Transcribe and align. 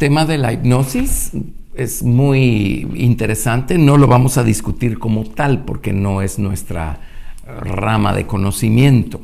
Tema 0.00 0.24
de 0.24 0.38
la 0.38 0.50
hipnosis 0.54 1.32
es 1.74 2.02
muy 2.02 2.88
interesante, 2.94 3.76
no 3.76 3.98
lo 3.98 4.06
vamos 4.06 4.38
a 4.38 4.44
discutir 4.44 4.98
como 4.98 5.24
tal 5.24 5.66
porque 5.66 5.92
no 5.92 6.22
es 6.22 6.38
nuestra 6.38 7.00
rama 7.46 8.14
de 8.14 8.26
conocimiento, 8.26 9.20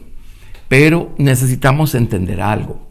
pero 0.68 1.14
necesitamos 1.16 1.94
entender 1.94 2.42
algo. 2.42 2.86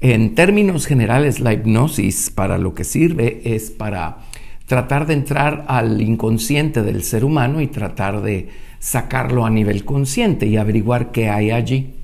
En 0.00 0.34
términos 0.34 0.86
generales, 0.86 1.40
la 1.40 1.52
hipnosis 1.52 2.30
para 2.30 2.56
lo 2.56 2.72
que 2.72 2.84
sirve 2.84 3.42
es 3.44 3.70
para 3.70 4.20
tratar 4.64 5.06
de 5.06 5.12
entrar 5.12 5.66
al 5.68 6.00
inconsciente 6.00 6.80
del 6.82 7.02
ser 7.02 7.26
humano 7.26 7.60
y 7.60 7.66
tratar 7.66 8.22
de 8.22 8.48
sacarlo 8.78 9.44
a 9.44 9.50
nivel 9.50 9.84
consciente 9.84 10.46
y 10.46 10.56
averiguar 10.56 11.12
qué 11.12 11.28
hay 11.28 11.50
allí. 11.50 11.96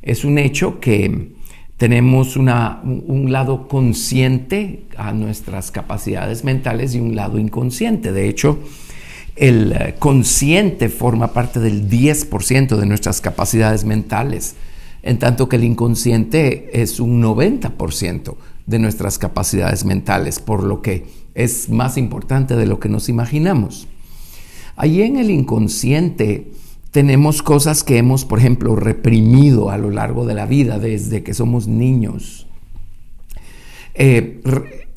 Es 0.00 0.24
un 0.24 0.38
hecho 0.38 0.80
que 0.80 1.36
tenemos 1.78 2.36
un 2.36 3.32
lado 3.32 3.68
consciente 3.68 4.82
a 4.96 5.12
nuestras 5.12 5.70
capacidades 5.70 6.42
mentales 6.42 6.94
y 6.94 7.00
un 7.00 7.14
lado 7.14 7.38
inconsciente. 7.38 8.10
De 8.10 8.28
hecho, 8.28 8.58
el 9.36 9.72
eh, 9.72 9.94
consciente 9.96 10.88
forma 10.88 11.32
parte 11.32 11.60
del 11.60 11.88
10% 11.88 12.76
de 12.76 12.84
nuestras 12.84 13.20
capacidades 13.20 13.84
mentales, 13.84 14.56
en 15.04 15.20
tanto 15.20 15.48
que 15.48 15.54
el 15.54 15.62
inconsciente 15.62 16.82
es 16.82 16.98
un 16.98 17.22
90% 17.22 18.34
de 18.66 18.78
nuestras 18.80 19.16
capacidades 19.16 19.84
mentales, 19.84 20.40
por 20.40 20.64
lo 20.64 20.82
que 20.82 21.06
es 21.36 21.70
más 21.70 21.96
importante 21.96 22.56
de 22.56 22.66
lo 22.66 22.80
que 22.80 22.88
nos 22.88 23.08
imaginamos. 23.08 23.86
Allí 24.74 25.02
en 25.02 25.16
el 25.16 25.30
inconsciente 25.30 26.50
tenemos 26.90 27.42
cosas 27.42 27.84
que 27.84 27.98
hemos, 27.98 28.24
por 28.24 28.38
ejemplo, 28.38 28.74
reprimido 28.76 29.70
a 29.70 29.78
lo 29.78 29.90
largo 29.90 30.24
de 30.26 30.34
la 30.34 30.46
vida 30.46 30.78
desde 30.78 31.22
que 31.22 31.34
somos 31.34 31.68
niños. 31.68 32.46
Eh, 33.94 34.40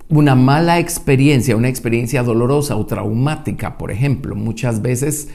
una 0.10 0.36
mala 0.36 0.80
experiencia, 0.80 1.56
una 1.56 1.70
experiencia 1.70 2.24
dolorosa 2.24 2.76
o 2.76 2.86
traumática, 2.86 3.78
por 3.78 3.92
ejemplo, 3.92 4.36
muchas 4.36 4.82
veces 4.82 5.30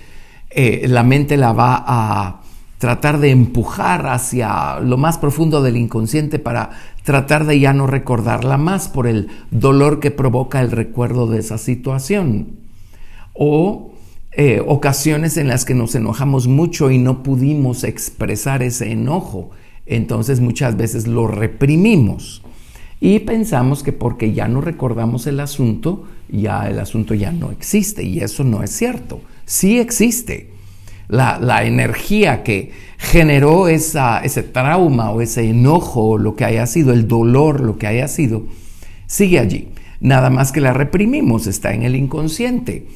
eh, 0.51 0.87
la 0.89 1.03
mente 1.03 1.37
la 1.37 1.53
va 1.53 1.83
a 1.87 2.43
tratar 2.79 3.19
de 3.19 3.31
empujar 3.31 4.07
hacia 4.07 4.81
lo 4.81 4.99
más 4.99 5.19
profundo 5.19 5.62
del 5.62 5.77
inconsciente 5.77 6.39
para 6.39 6.71
tratar 7.05 7.47
de 7.47 7.59
ya 7.59 7.73
no 7.73 7.87
recordarla 7.87 8.59
más 8.59 8.89
por 8.89 9.07
el 9.07 9.29
dolor 9.51 9.99
que 9.99 10.11
provoca 10.11 10.61
el 10.61 10.71
recuerdo 10.71 11.27
de 11.27 11.39
esa 11.39 11.59
situación. 11.59 12.59
O 13.33 13.93
eh, 14.39 14.62
ocasiones 14.67 15.39
en 15.39 15.48
las 15.48 15.65
que 15.65 15.75
nos 15.75 15.95
enojamos 15.95 16.47
mucho 16.47 16.91
y 16.91 16.98
no 16.98 17.23
pudimos 17.23 17.84
expresar 17.84 18.62
ese 18.62 18.93
enojo. 18.93 19.51
Entonces 19.87 20.41
muchas 20.41 20.77
veces 20.77 21.06
lo 21.06 21.27
reprimimos 21.27 22.43
y 23.01 23.20
pensamos 23.20 23.83
que 23.83 23.93
porque 23.93 24.33
ya 24.33 24.48
no 24.48 24.61
recordamos 24.61 25.27
el 25.27 25.41
asunto, 25.41 26.05
ya 26.28 26.69
el 26.69 26.78
asunto 26.78 27.15
ya 27.15 27.31
no 27.31 27.51
existe. 27.51 28.03
Y 28.03 28.21
eso 28.21 28.43
no 28.44 28.62
es 28.62 28.71
cierto. 28.71 29.21
Sí 29.44 29.78
existe. 29.78 30.50
La, 31.09 31.65
energía 31.65 32.43
que 32.43 32.72
generó 32.99 33.69
ese 33.69 34.43
trauma 34.43 35.11
o 35.11 35.21
ese 35.21 35.49
enojo, 35.49 36.11
o 36.11 36.19
lo 36.19 36.34
que 36.34 36.44
haya 36.44 36.66
sido, 36.66 36.93
el 36.93 37.06
dolor, 37.06 37.61
lo 37.61 37.78
que 37.78 37.87
haya 37.87 38.09
sido, 38.09 38.44
sigue 39.06 39.38
allí. 39.38 39.69
Nada 40.00 40.31
más 40.31 40.50
que 40.50 40.61
la 40.61 40.72
reprimimos, 40.72 41.47
está 41.47 41.72
en 41.72 41.84
el 41.84 41.94
inconsciente. 41.94 42.87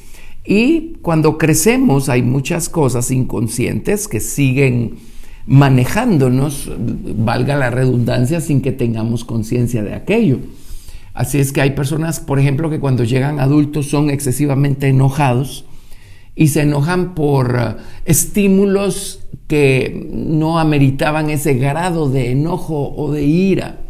Y 0.45 0.93
cuando 1.01 1.37
crecemos 1.37 2.09
hay 2.09 2.23
muchas 2.23 2.69
cosas 2.69 3.11
inconscientes 3.11 4.07
que 4.07 4.19
siguen 4.19 4.97
manejándonos, 5.45 6.71
valga 6.77 7.55
la 7.55 7.69
redundancia, 7.69 8.41
sin 8.41 8.61
que 8.61 8.71
tengamos 8.71 9.23
conciencia 9.25 9.83
de 9.83 9.93
aquello. 9.93 10.39
Así 11.13 11.39
es 11.39 11.51
que 11.51 11.61
hay 11.61 11.71
personas, 11.71 12.19
por 12.19 12.39
ejemplo, 12.39 12.69
que 12.69 12.79
cuando 12.79 13.03
llegan 13.03 13.39
adultos 13.39 13.89
son 13.89 14.09
excesivamente 14.09 14.87
enojados 14.87 15.65
y 16.35 16.47
se 16.47 16.61
enojan 16.61 17.13
por 17.13 17.57
eh, 17.59 17.81
estímulos 18.05 19.27
que 19.47 20.09
no 20.13 20.59
ameritaban 20.59 21.29
ese 21.29 21.55
grado 21.55 22.09
de 22.09 22.31
enojo 22.31 22.93
o 22.95 23.11
de 23.11 23.23
ira. 23.23 23.81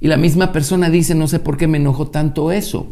Y 0.00 0.08
la 0.08 0.16
misma 0.16 0.52
persona 0.52 0.90
dice, 0.90 1.14
no 1.14 1.28
sé 1.28 1.38
por 1.38 1.56
qué 1.56 1.68
me 1.68 1.78
enojó 1.78 2.08
tanto 2.08 2.50
eso. 2.50 2.88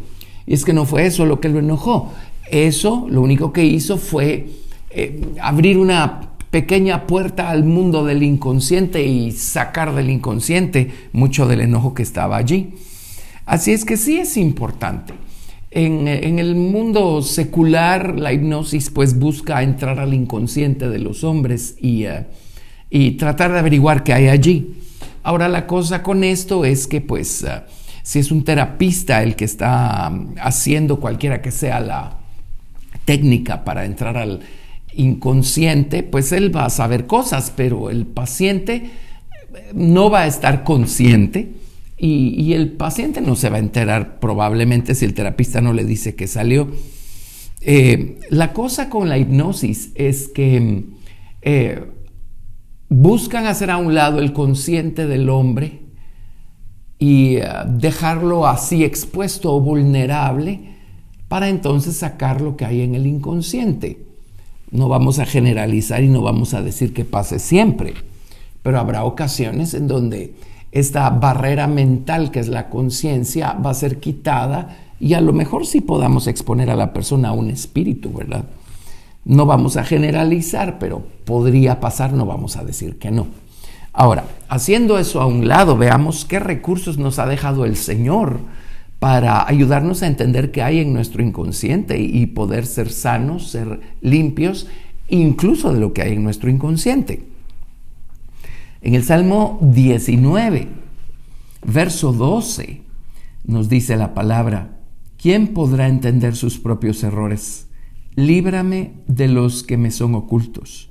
Y 0.47 0.53
es 0.53 0.63
que 0.63 0.73
no 0.73 0.85
fue 0.85 1.05
eso 1.05 1.25
lo 1.25 1.41
que 1.41 1.49
lo 1.49 1.59
enojó, 1.59 2.13
eso 2.49 3.07
lo 3.09 3.21
único 3.21 3.51
que 3.51 3.65
hizo 3.65 3.97
fue 3.97 4.47
eh, 4.89 5.21
abrir 5.41 5.77
una 5.77 6.21
pequeña 6.51 7.05
puerta 7.05 7.49
al 7.49 7.65
mundo 7.65 8.05
del 8.05 8.23
inconsciente 8.23 9.03
y 9.03 9.31
sacar 9.31 9.93
del 9.93 10.09
inconsciente 10.09 10.89
mucho 11.11 11.47
del 11.47 11.61
enojo 11.61 11.93
que 11.93 12.03
estaba 12.03 12.37
allí. 12.37 12.75
Así 13.45 13.73
es 13.73 13.83
que 13.83 13.97
sí 13.97 14.17
es 14.17 14.37
importante. 14.37 15.13
En, 15.71 16.07
el 16.07 16.55
mundo 16.55 17.21
secular, 17.21 18.17
la 18.17 18.31
hipnosis 18.31 18.89
pues 18.89 19.19
busca 19.19 19.61
entrar 19.61 19.99
al 19.99 20.13
inconsciente 20.13 20.87
de 20.87 20.99
los 20.99 21.25
hombres 21.25 21.75
y, 21.81 22.05
eh, 22.05 22.25
y 22.89 23.11
tratar 23.17 23.51
de 23.51 23.59
averiguar 23.59 24.01
qué 24.03 24.13
hay 24.13 24.29
allí. 24.29 24.75
Ahora 25.23 25.49
la 25.49 25.67
cosa 25.67 26.01
con 26.01 26.23
esto 26.23 26.63
es 26.63 26.87
que 26.87 27.01
pues 27.01 27.43
eh, 27.43 27.63
si 28.01 28.19
es 28.19 28.31
un 28.31 28.45
terapista 28.45 29.21
el 29.21 29.35
que 29.35 29.43
está 29.43 30.07
haciendo 30.41 31.01
cualquiera 31.01 31.41
que 31.41 31.51
sea 31.51 31.81
la, 31.81 32.17
técnica 33.05 33.63
para 33.63 33.85
entrar 33.85 34.17
al 34.17 34.41
inconsciente, 34.93 36.03
pues 36.03 36.31
él 36.31 36.55
va 36.55 36.65
a 36.65 36.69
saber 36.69 37.05
cosas, 37.05 37.53
pero 37.55 37.89
el 37.89 38.05
paciente 38.05 38.91
no 39.73 40.09
va 40.09 40.21
a 40.21 40.27
estar 40.27 40.63
consciente 40.63 41.53
y, 41.97 42.53
el 42.53 42.73
paciente 42.73 43.21
no 43.21 43.35
se 43.35 43.49
va 43.49 43.55
a 43.57 43.59
enterar 43.59 44.19
probablemente 44.19 44.95
si 44.95 45.05
el 45.05 45.13
terapista 45.13 45.61
no 45.61 45.73
le 45.73 45.85
dice 45.85 46.15
que 46.15 46.27
salió. 46.27 46.67
Eh, 47.61 48.19
la 48.29 48.53
cosa 48.53 48.89
con 48.89 49.07
la 49.09 49.17
hipnosis 49.17 49.91
es 49.95 50.27
que 50.27 50.83
eh, 51.41 51.85
buscan 52.89 53.47
hacer 53.47 53.71
a 53.71 53.77
un 53.77 53.95
lado 53.95 54.19
el 54.19 54.33
consciente 54.33 55.07
del 55.07 55.29
hombre 55.29 55.81
y 56.99 57.37
eh, 57.37 57.47
dejarlo 57.67 58.45
así 58.45 58.83
expuesto 58.83 59.53
o 59.53 59.61
vulnerable 59.61 60.74
para 61.35 61.49
entonces 61.49 61.97
sacar 61.97 62.39
lo 62.39 62.55
que 62.55 62.63
hay 62.63 62.79
en 62.79 62.95
el 62.95 63.05
inconsciente. 63.05 63.99
No 64.71 64.87
vamos 64.87 65.19
a 65.19 65.25
generalizar 65.25 66.01
y 66.01 66.07
no 66.07 66.21
vamos 66.21 66.53
a 66.53 66.61
decir 66.61 66.93
que 66.93 67.03
pase 67.03 67.39
siempre, 67.39 67.93
pero 68.63 68.79
habrá 68.79 69.03
ocasiones 69.03 69.73
en 69.73 69.89
donde 69.89 70.33
esta 70.71 71.09
barrera 71.09 71.67
mental 71.67 72.31
que 72.31 72.39
es 72.39 72.47
la 72.47 72.69
conciencia 72.69 73.51
va 73.51 73.71
a 73.71 73.73
ser 73.73 73.99
quitada 73.99 74.77
y 74.97 75.13
a 75.13 75.19
lo 75.19 75.33
mejor 75.33 75.65
sí 75.65 75.81
podamos 75.81 76.27
exponer 76.27 76.69
a 76.69 76.77
la 76.77 76.93
persona 76.93 77.27
a 77.27 77.33
un 77.33 77.49
espíritu, 77.49 78.13
¿verdad? 78.13 78.45
No 79.25 79.45
vamos 79.45 79.75
a 79.75 79.83
generalizar, 79.83 80.79
pero 80.79 81.03
podría 81.25 81.81
pasar, 81.81 82.13
no 82.13 82.25
vamos 82.25 82.55
a 82.55 82.63
decir 82.63 82.97
que 82.97 83.11
no. 83.11 83.27
Ahora, 83.91 84.23
haciendo 84.47 84.97
eso 84.97 85.19
a 85.19 85.25
un 85.25 85.49
lado, 85.49 85.75
veamos 85.75 86.23
qué 86.23 86.39
recursos 86.39 86.97
nos 86.97 87.19
ha 87.19 87.25
dejado 87.25 87.65
el 87.65 87.75
Señor 87.75 88.39
para 89.05 89.47
ayudarnos 89.47 90.01
a 90.01 90.07
entender 90.07 90.49
qué 90.49 90.63
hay 90.63 90.79
en 90.79 90.91
nuestro 90.91 91.21
inconsciente 91.21 91.99
y 91.99 92.25
poder 92.25 92.65
ser 92.65 92.91
sanos, 92.91 93.51
ser 93.51 93.79
limpios, 94.01 94.65
incluso 95.09 95.71
de 95.71 95.79
lo 95.79 95.93
que 95.93 96.01
hay 96.01 96.13
en 96.13 96.23
nuestro 96.23 96.49
inconsciente. 96.49 97.23
En 98.81 98.95
el 98.95 99.03
Salmo 99.03 99.59
19, 99.61 100.69
verso 101.67 102.13
12, 102.13 102.81
nos 103.43 103.69
dice 103.69 103.95
la 103.95 104.15
palabra, 104.15 104.79
¿quién 105.21 105.49
podrá 105.49 105.87
entender 105.87 106.35
sus 106.35 106.57
propios 106.57 107.03
errores? 107.03 107.67
Líbrame 108.15 108.93
de 109.05 109.27
los 109.27 109.61
que 109.61 109.77
me 109.77 109.91
son 109.91 110.15
ocultos. 110.15 110.89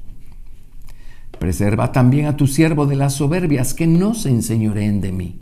Preserva 1.41 1.91
también 1.91 2.27
a 2.27 2.37
tu 2.37 2.47
siervo 2.47 2.87
de 2.87 2.95
las 2.95 3.15
soberbias, 3.15 3.75
que 3.75 3.89
no 3.89 4.15
se 4.15 4.29
enseñoreen 4.29 5.01
de 5.01 5.11
mí. 5.11 5.39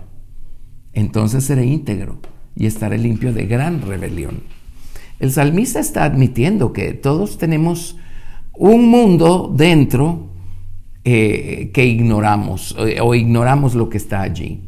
Entonces 0.95 1.45
seré 1.45 1.67
íntegro 1.67 2.33
y 2.57 2.67
estaré 2.67 2.99
limpio 2.99 3.33
de 3.33 3.47
gran 3.47 3.83
rebelión. 3.83 4.43
El 5.21 5.31
salmista 5.33 5.81
está 5.81 6.05
admitiendo 6.05 6.73
que 6.73 6.93
todos 6.95 7.39
tenemos 7.39 7.97
un 8.55 8.89
mundo 8.89 9.53
dentro 9.57 10.31
eh, 11.05 11.71
que 11.73 11.85
ignoramos 11.87 12.77
eh, 12.79 13.01
o 13.01 13.15
ignoramos 13.15 13.75
lo 13.75 13.89
que 13.89 13.99
está 13.99 14.23
allí. 14.23 14.61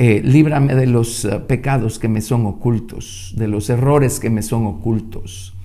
eh, 0.00 0.22
líbrame 0.24 0.76
de 0.76 0.86
los 0.86 1.26
pecados 1.48 1.98
que 1.98 2.08
me 2.08 2.20
son 2.20 2.46
ocultos, 2.46 3.34
de 3.36 3.48
los 3.48 3.68
errores 3.68 4.20
que 4.20 4.30
me 4.30 4.42
son 4.42 4.64
ocultos. 4.66 5.56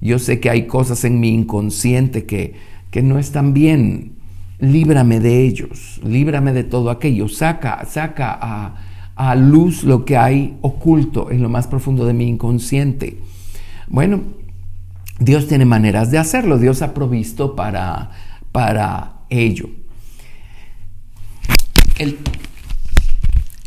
Yo 0.00 0.20
sé 0.20 0.38
que 0.38 0.50
hay 0.50 0.66
cosas 0.68 1.04
en 1.04 1.18
mi 1.18 1.30
inconsciente 1.30 2.24
que, 2.24 2.54
que 2.92 3.02
no 3.02 3.18
están 3.18 3.54
bien. 3.54 4.12
Líbrame 4.60 5.18
de 5.18 5.44
ellos, 5.44 6.00
líbrame 6.04 6.52
de 6.52 6.62
todo 6.62 6.90
aquello. 6.90 7.26
Saca, 7.28 7.84
saca 7.84 8.38
a, 8.40 8.76
a 9.16 9.34
luz 9.34 9.84
lo 9.84 10.04
que 10.04 10.16
hay 10.16 10.56
oculto 10.62 11.30
en 11.30 11.42
lo 11.42 11.48
más 11.48 11.66
profundo 11.66 12.06
de 12.06 12.14
mi 12.14 12.26
inconsciente. 12.28 13.18
Bueno, 13.88 14.22
Dios 15.18 15.46
tiene 15.46 15.64
maneras 15.64 16.10
de 16.10 16.18
hacerlo, 16.18 16.58
Dios 16.58 16.82
ha 16.82 16.94
provisto 16.94 17.54
para, 17.54 18.10
para 18.50 19.14
ello. 19.28 19.68
El, 21.98 22.18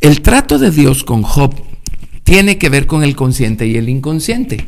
el 0.01 0.21
trato 0.21 0.57
de 0.57 0.71
Dios 0.71 1.03
con 1.03 1.21
Job 1.21 1.55
tiene 2.23 2.57
que 2.57 2.69
ver 2.69 2.87
con 2.87 3.03
el 3.03 3.15
consciente 3.15 3.67
y 3.67 3.77
el 3.77 3.87
inconsciente. 3.87 4.65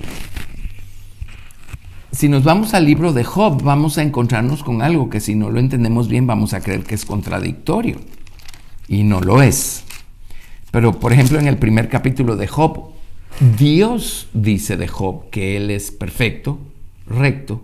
Si 2.11 2.29
nos 2.29 2.43
vamos 2.43 2.73
al 2.73 2.85
libro 2.85 3.13
de 3.13 3.23
Job, 3.23 3.61
vamos 3.61 3.97
a 3.97 4.03
encontrarnos 4.03 4.63
con 4.63 4.81
algo 4.81 5.09
que 5.09 5.19
si 5.19 5.35
no 5.35 5.51
lo 5.51 5.59
entendemos 5.59 6.07
bien 6.07 6.25
vamos 6.25 6.53
a 6.53 6.61
creer 6.61 6.83
que 6.83 6.95
es 6.95 7.05
contradictorio. 7.05 7.97
Y 8.87 9.03
no 9.03 9.19
lo 9.21 9.41
es. 9.41 9.83
Pero, 10.71 10.99
por 10.99 11.13
ejemplo, 11.13 11.39
en 11.39 11.47
el 11.47 11.57
primer 11.57 11.89
capítulo 11.89 12.35
de 12.35 12.47
Job, 12.47 12.91
Dios 13.57 14.27
dice 14.33 14.77
de 14.77 14.87
Job 14.87 15.29
que 15.29 15.57
él 15.57 15.69
es 15.69 15.91
perfecto, 15.91 16.59
recto, 17.07 17.61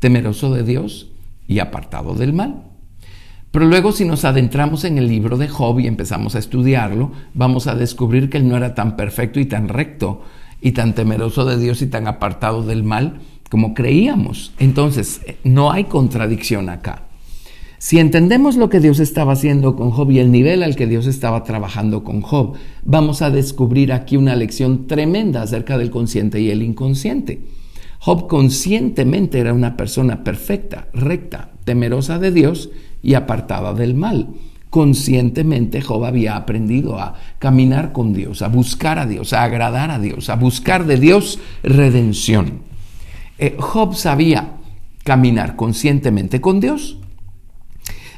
temeroso 0.00 0.52
de 0.52 0.62
Dios 0.62 1.08
y 1.46 1.60
apartado 1.60 2.14
del 2.14 2.32
mal. 2.32 2.64
Pero 3.52 3.66
luego 3.66 3.92
si 3.92 4.04
nos 4.04 4.24
adentramos 4.24 4.84
en 4.84 4.98
el 4.98 5.08
libro 5.08 5.36
de 5.36 5.48
Job 5.48 5.78
y 5.78 5.86
empezamos 5.86 6.34
a 6.34 6.38
estudiarlo, 6.38 7.12
vamos 7.34 7.66
a 7.66 7.74
descubrir 7.74 8.30
que 8.30 8.38
él 8.38 8.48
no 8.48 8.56
era 8.56 8.74
tan 8.74 8.96
perfecto 8.96 9.40
y 9.40 9.44
tan 9.44 9.68
recto 9.68 10.22
y 10.60 10.72
tan 10.72 10.94
temeroso 10.94 11.44
de 11.44 11.58
Dios 11.58 11.82
y 11.82 11.86
tan 11.86 12.06
apartado 12.06 12.62
del 12.62 12.82
mal 12.82 13.20
como 13.50 13.74
creíamos. 13.74 14.54
Entonces, 14.58 15.20
no 15.44 15.70
hay 15.70 15.84
contradicción 15.84 16.70
acá. 16.70 17.02
Si 17.82 17.98
entendemos 17.98 18.54
lo 18.54 18.70
que 18.70 18.78
Dios 18.78 19.00
estaba 19.00 19.32
haciendo 19.32 19.74
con 19.74 19.90
Job 19.90 20.12
y 20.12 20.20
el 20.20 20.30
nivel 20.30 20.62
al 20.62 20.76
que 20.76 20.86
Dios 20.86 21.08
estaba 21.08 21.42
trabajando 21.42 22.04
con 22.04 22.20
Job, 22.20 22.52
vamos 22.84 23.22
a 23.22 23.30
descubrir 23.30 23.92
aquí 23.92 24.16
una 24.16 24.36
lección 24.36 24.86
tremenda 24.86 25.42
acerca 25.42 25.76
del 25.76 25.90
consciente 25.90 26.40
y 26.40 26.50
el 26.50 26.62
inconsciente. 26.62 27.40
Job 27.98 28.28
conscientemente 28.28 29.40
era 29.40 29.52
una 29.52 29.76
persona 29.76 30.22
perfecta, 30.22 30.86
recta, 30.94 31.50
temerosa 31.64 32.20
de 32.20 32.30
Dios 32.30 32.70
y 33.02 33.14
apartada 33.14 33.74
del 33.74 33.96
mal. 33.96 34.28
Conscientemente 34.70 35.80
Job 35.80 36.04
había 36.04 36.36
aprendido 36.36 37.00
a 37.00 37.14
caminar 37.40 37.90
con 37.90 38.12
Dios, 38.12 38.42
a 38.42 38.48
buscar 38.48 39.00
a 39.00 39.06
Dios, 39.06 39.32
a 39.32 39.42
agradar 39.42 39.90
a 39.90 39.98
Dios, 39.98 40.30
a 40.30 40.36
buscar 40.36 40.86
de 40.86 40.98
Dios 40.98 41.40
redención. 41.64 42.60
Eh, 43.40 43.56
Job 43.58 43.96
sabía 43.96 44.52
caminar 45.02 45.56
conscientemente 45.56 46.40
con 46.40 46.60
Dios 46.60 46.98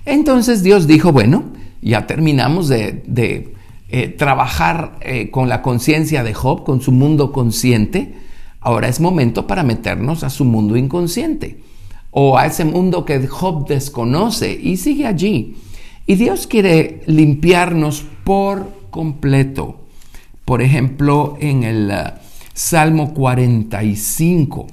entonces 0.05 0.62
Dios 0.62 0.87
dijo, 0.87 1.12
bueno, 1.12 1.45
ya 1.83 2.06
terminamos 2.06 2.69
de, 2.69 3.55
eh, 3.89 4.09
trabajar 4.09 4.99
eh, 5.03 5.31
con 5.31 5.49
la 5.49 5.62
conciencia 5.62 6.25
de 6.25 6.35
Job, 6.35 6.65
con 6.65 6.81
su 6.81 6.93
mundo 6.93 7.33
consciente, 7.33 8.15
ahora 8.61 8.89
es 8.89 9.01
momento 9.01 9.47
para 9.47 9.62
meternos 9.62 10.25
a 10.25 10.31
su 10.31 10.45
mundo 10.45 10.77
inconsciente 10.77 11.61
o 12.11 12.39
a 12.39 12.47
ese 12.47 12.65
mundo 12.65 13.05
que 13.05 13.27
Job 13.27 13.67
desconoce 13.67 14.53
y 14.53 14.77
sigue 14.77 15.06
allí. 15.06 15.56
Y 16.07 16.15
Dios 16.15 16.47
quiere 16.47 17.03
limpiarnos 17.07 18.05
por 18.23 18.71
completo. 18.91 19.81
Por 20.45 20.62
ejemplo, 20.62 21.37
en 21.41 21.65
el 21.65 21.91
uh, 21.91 22.12
Salmo 22.53 23.15
45, 23.15 24.67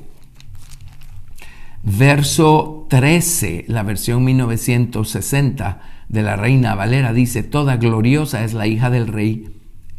Verso 1.84 2.86
13, 2.90 3.66
la 3.68 3.82
versión 3.82 4.24
1960 4.24 5.82
de 6.10 6.22
la 6.22 6.36
Reina 6.36 6.76
Valera 6.76 7.12
dice, 7.12 7.42
Toda 7.42 7.78
gloriosa 7.78 8.44
es 8.44 8.54
la 8.54 8.68
hija 8.68 8.92
del 8.92 9.08
rey 9.08 9.50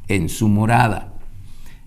en 0.06 0.29
su 0.29 0.49
morada. 0.49 1.14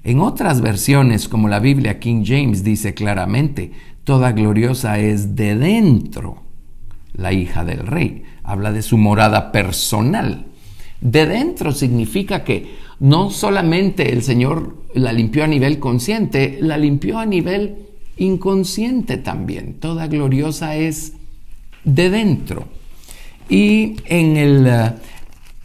En 0.04 0.20
otras 0.20 0.60
versiones, 0.60 1.30
como 1.30 1.48
la 1.48 1.60
Biblia 1.60 2.00
King 2.00 2.24
James 2.26 2.64
dice 2.64 2.94
claramente, 2.94 3.72
Toda 4.04 4.34
gloriosa 4.34 5.00
es 5.00 5.36
de 5.36 5.56
dentro 5.56 6.44
la 7.14 7.32
hija 7.32 7.64
del 7.64 7.88
rey. 7.88 8.24
Habla 8.44 8.74
de 8.74 8.82
su 8.82 8.98
morada 8.98 9.54
personal. 9.54 10.48
De 11.00 11.26
dentro 11.26 11.72
significa 11.72 12.44
que 12.44 12.76
no 13.00 13.30
solamente 13.30 14.12
el 14.12 14.24
Señor 14.24 14.76
la 14.94 15.14
limpió 15.14 15.46
a 15.46 15.48
nivel 15.48 15.80
consciente, 15.80 16.58
la 16.62 16.78
limpió 16.78 17.18
a 17.18 17.26
nivel 17.26 17.95
inconsciente 18.18 19.18
también. 19.18 19.76
Toda 19.80 20.08
gloriosa 20.08 20.76
es 20.76 21.14
de 21.84 22.10
dentro. 22.10 22.68
Y 23.50 23.98
en 24.06 24.38
el 24.38 24.68
eh, 24.68 24.94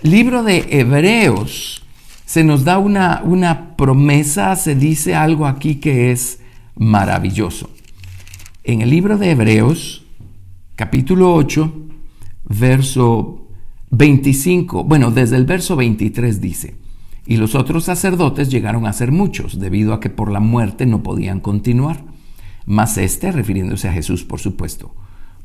libro 0.03 0.43
de 0.43 0.67
Hebreos 0.71 1.83
se 2.27 2.45
nos 2.45 2.65
da 2.65 2.79
una, 2.79 3.23
una 3.25 3.77
promesa, 3.77 4.55
se 4.57 4.75
dice 4.75 5.15
algo 5.15 5.47
aquí 5.47 5.77
que 5.77 6.13
es 6.13 6.41
maravilloso. 6.77 7.71
En 8.63 8.83
el 8.83 8.91
libro 8.91 9.17
de 9.19 9.31
Hebreos, 9.31 10.05
capítulo 10.77 11.35
8, 11.35 11.73
verso 12.45 13.49
25, 13.91 14.85
bueno, 14.85 15.11
desde 15.11 15.37
el 15.37 15.47
verso 15.47 15.75
23 15.75 16.41
dice, 16.41 16.77
y 17.27 17.37
los 17.37 17.55
otros 17.55 17.85
sacerdotes 17.85 18.51
llegaron 18.51 18.87
a 18.87 18.93
ser 18.93 19.11
muchos, 19.11 19.59
debido 19.59 19.93
a 19.93 20.01
que 20.01 20.11
por 20.11 20.31
la 20.31 20.41
muerte 20.41 20.87
no 20.87 21.03
podían 21.03 21.41
continuar 21.41 22.10
mas 22.67 22.99
este, 22.99 23.33
refiriéndose 23.33 23.89
a 23.89 23.93
Jesús, 23.93 24.25
por 24.25 24.41
supuesto, 24.41 24.95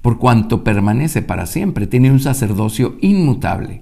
por 0.02 0.20
cuanto 0.20 0.64
permanece 0.64 1.22
para 1.22 1.46
siempre, 1.46 1.88
tiene 1.88 2.12
un 2.12 2.20
sacerdocio 2.20 2.96
inmutable, 3.02 3.82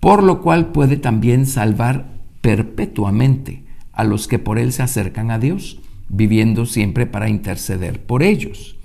por 0.00 0.22
lo 0.22 0.40
cual 0.40 0.72
puede 0.72 0.96
también 0.96 1.46
salvar 1.46 2.06
perpetuamente 2.40 3.64
a 3.92 4.04
los 4.04 4.28
que 4.28 4.38
por 4.38 4.58
él 4.58 4.72
se 4.72 4.82
acercan 4.82 5.30
a 5.30 5.38
Dios, 5.38 5.80
viviendo 6.08 6.66
siempre 6.66 7.06
para 7.06 7.28
interceder 7.28 8.00
por 8.00 8.22
ellos. 8.22 8.76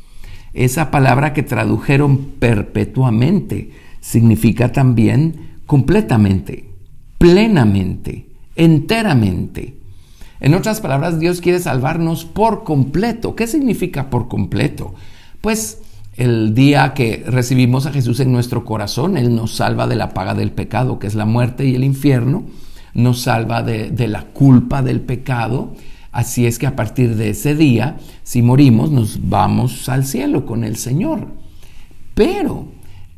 Esa 0.54 0.92
palabra 0.92 1.34
que 1.34 1.44
tradujeron 1.44 2.18
perpetuamente 2.40 3.72
significa 4.02 4.72
también 4.72 5.56
completamente, 5.66 6.70
plenamente, 7.18 8.28
enteramente, 8.56 9.76
en 10.40 10.54
otras 10.54 10.82
palabras, 10.82 11.20
Dios 11.20 11.42
quiere 11.42 11.60
salvarnos 11.60 12.26
por 12.26 12.64
completo. 12.64 13.36
¿Qué 13.36 13.48
significa 13.48 14.10
por 14.10 14.28
completo? 14.28 14.94
Pues 15.42 15.82
el 16.18 16.54
día 16.54 16.94
que 16.94 17.24
recibimos 17.28 17.86
a 17.86 17.92
Jesús 17.92 18.20
en 18.20 18.32
nuestro 18.32 18.66
corazón, 18.66 19.18
Él 19.18 19.36
nos 19.36 19.56
salva 19.56 19.88
de 19.88 19.96
la 19.96 20.14
paga 20.14 20.34
del 20.34 20.52
pecado, 20.52 21.00
que 21.00 21.08
es 21.08 21.16
la 21.16 21.26
muerte 21.26 21.66
y 21.66 21.76
el 21.76 21.84
infierno, 21.84 22.44
nos 22.94 23.22
salva 23.22 23.62
de, 23.64 24.08
la 24.08 24.24
culpa 24.24 24.82
del 24.82 25.02
pecado. 25.02 25.74
Así 26.12 26.46
es 26.46 26.60
que 26.60 26.68
a 26.68 26.76
partir 26.76 27.16
de 27.16 27.30
ese 27.30 27.56
día, 27.56 27.98
si 28.24 28.42
morimos, 28.42 28.92
nos 28.92 29.30
vamos 29.30 29.90
al 29.90 30.06
cielo 30.06 30.46
con 30.46 30.64
el 30.64 30.78
Señor. 30.78 31.28
Pero 32.14 32.68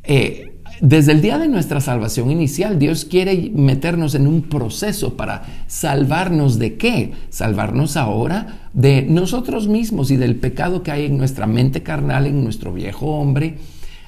eh, 0.02 0.47
desde 0.80 1.12
el 1.12 1.20
día 1.20 1.38
de 1.38 1.48
nuestra 1.48 1.80
salvación 1.80 2.30
inicial, 2.30 2.78
Dios 2.78 3.04
quiere 3.04 3.50
meternos 3.52 4.14
en 4.14 4.26
un 4.26 4.42
proceso 4.42 5.14
para 5.16 5.64
salvarnos 5.66 6.58
de 6.58 6.76
qué? 6.76 7.12
Salvarnos 7.30 7.96
ahora 7.96 8.68
de 8.74 9.02
nosotros 9.02 9.66
mismos 9.66 10.10
y 10.10 10.16
del 10.16 10.36
pecado 10.36 10.82
que 10.82 10.92
hay 10.92 11.06
en 11.06 11.18
nuestra 11.18 11.46
mente 11.46 11.82
carnal, 11.82 12.26
en 12.26 12.44
nuestro 12.44 12.72
viejo 12.72 13.06
hombre, 13.06 13.56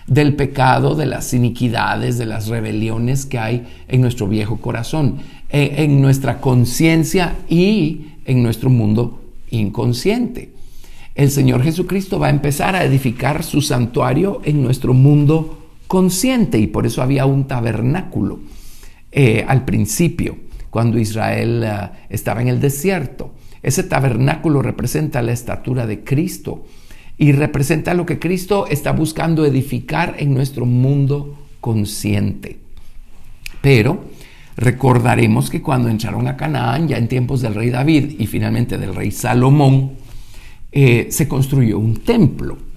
del 0.06 0.34
pecado, 0.34 0.94
de 0.94 1.06
las 1.06 1.34
iniquidades, 1.34 2.18
de 2.18 2.26
las 2.26 2.48
rebeliones 2.48 3.26
que 3.26 3.38
hay 3.38 3.66
en 3.88 4.00
nuestro 4.00 4.28
viejo 4.28 4.58
corazón, 4.58 5.18
en, 5.48 6.00
nuestra 6.00 6.40
conciencia 6.40 7.36
y 7.48 8.06
en 8.24 8.42
nuestro 8.42 8.70
mundo 8.70 9.20
inconsciente. 9.50 10.52
El 11.14 11.30
Señor 11.30 11.62
Jesucristo 11.62 12.18
va 12.18 12.28
a 12.28 12.30
empezar 12.30 12.76
a 12.76 12.84
edificar 12.84 13.42
su 13.42 13.60
santuario 13.60 14.40
en 14.44 14.62
nuestro 14.62 14.94
mundo 14.94 15.59
consciente 15.90 16.56
y 16.60 16.68
por 16.68 16.86
eso 16.86 17.02
había 17.02 17.26
un 17.26 17.48
tabernáculo 17.48 18.38
eh, 19.10 19.44
al 19.48 19.64
principio, 19.64 20.36
cuando 20.70 21.00
Israel 21.00 21.64
eh, 21.66 21.90
estaba 22.10 22.40
en 22.40 22.46
el 22.46 22.60
desierto. 22.60 23.34
Ese 23.60 23.82
tabernáculo 23.82 24.62
representa 24.62 25.20
la 25.20 25.32
estatura 25.32 25.88
de 25.88 26.04
Cristo 26.04 26.64
y 27.18 27.32
representa 27.32 27.92
lo 27.94 28.06
que 28.06 28.20
Cristo 28.20 28.68
está 28.68 28.92
buscando 28.92 29.44
edificar 29.44 30.14
en 30.20 30.32
nuestro 30.32 30.64
mundo 30.64 31.36
consciente. 31.60 32.58
Pero 33.60 34.04
recordaremos 34.56 35.50
que 35.50 35.60
cuando 35.60 35.88
entraron 35.88 36.28
a 36.28 36.36
Canaán, 36.36 36.86
ya 36.86 36.98
en 36.98 37.08
tiempos 37.08 37.40
del 37.40 37.56
rey 37.56 37.70
David 37.70 38.14
y 38.16 38.28
finalmente 38.28 38.78
del 38.78 38.94
rey 38.94 39.10
Salomón, 39.10 39.94
eh, 40.70 41.08
se 41.10 41.26
construyó 41.26 41.80
un 41.80 41.96
templo 41.96 42.69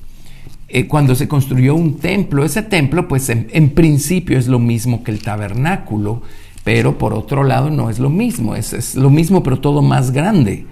eh, 0.75 0.88
cuando 0.88 1.13
se 1.13 1.27
construyó 1.27 1.75
un 1.75 2.00
templo, 2.00 2.44
ese 2.44 2.63
templo 2.63 3.08
pues 3.08 3.30
en, 3.30 3.70
principio 3.75 4.39
es 4.39 4.48
lo 4.48 4.58
mismo 4.58 5.03
que 5.03 5.12
el 5.12 5.22
tabernáculo, 5.22 6.24
Pero 6.63 6.98
por 6.98 7.13
otro 7.13 7.44
lado 7.44 7.70
no 7.70 7.92
es 7.92 8.00
lo 8.00 8.10
mismo, 8.10 8.56
es, 8.56 8.96
lo 8.96 9.12
mismo 9.12 9.44
pero 9.44 9.60
todo 9.60 9.84
más 9.84 10.10
grande, 10.10 10.65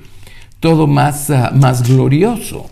todo 0.60 0.88
más, 0.88 1.30
ah, 1.30 1.52
más 1.54 1.88
glorioso. 1.88 2.72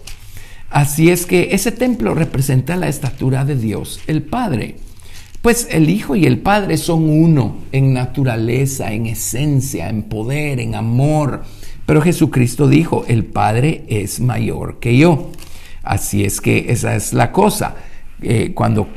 Así 0.72 1.12
es 1.12 1.28
que 1.28 1.50
ese 1.52 1.72
templo 1.72 2.16
representa 2.16 2.76
la 2.76 2.88
estatura 2.88 3.46
de 3.46 3.56
Dios, 3.56 4.00
el 4.08 4.24
Padre. 4.24 4.78
Pues 5.44 5.68
el 5.70 5.92
Hijo 5.92 6.16
y 6.16 6.26
el 6.26 6.40
Padre 6.40 6.78
son 6.78 7.08
uno 7.08 7.58
en 7.72 7.94
naturaleza, 7.94 8.92
en 8.92 9.06
esencia, 9.06 9.88
en 9.90 10.02
poder, 10.02 10.60
en 10.60 10.74
amor. 10.74 11.44
Pero 11.86 12.02
Jesucristo 12.02 12.68
dijo, 12.68 13.06
el 13.08 13.24
Padre 13.24 13.84
es 13.88 14.20
mayor 14.20 14.80
que 14.80 14.98
yo. 14.98 15.30
Así 15.84 16.24
es 16.24 16.42
que 16.42 16.72
esa 16.72 16.96
es 16.96 17.14
la 17.14 17.32
cosa. 17.32 17.76
Eh, 18.22 18.52
cuando 18.54 18.88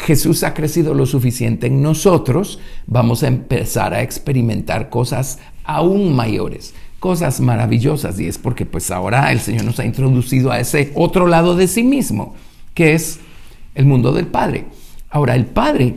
Jesús 0.00 0.42
ha 0.42 0.54
crecido 0.54 0.94
lo 0.94 1.06
suficiente 1.06 1.66
en 1.66 1.82
nosotros, 1.82 2.58
vamos 2.86 3.22
a 3.22 3.28
empezar 3.28 3.94
a 3.94 4.02
experimentar 4.02 4.88
cosas 4.88 5.38
aún 5.64 6.14
mayores, 6.14 6.74
cosas 6.98 7.40
maravillosas. 7.40 8.18
Y 8.18 8.26
es 8.26 8.38
porque 8.38 8.66
pues 8.66 8.90
ahora 8.90 9.30
el 9.32 9.40
Señor 9.40 9.64
nos 9.64 9.78
ha 9.78 9.84
introducido 9.84 10.50
a 10.50 10.60
ese 10.60 10.92
otro 10.94 11.26
lado 11.26 11.54
de 11.56 11.68
sí 11.68 11.82
mismo, 11.82 12.34
que 12.74 12.94
es 12.94 13.20
el 13.74 13.84
mundo 13.84 14.12
del 14.12 14.26
Padre. 14.26 14.66
Ahora, 15.10 15.34
el 15.34 15.46
Padre, 15.46 15.94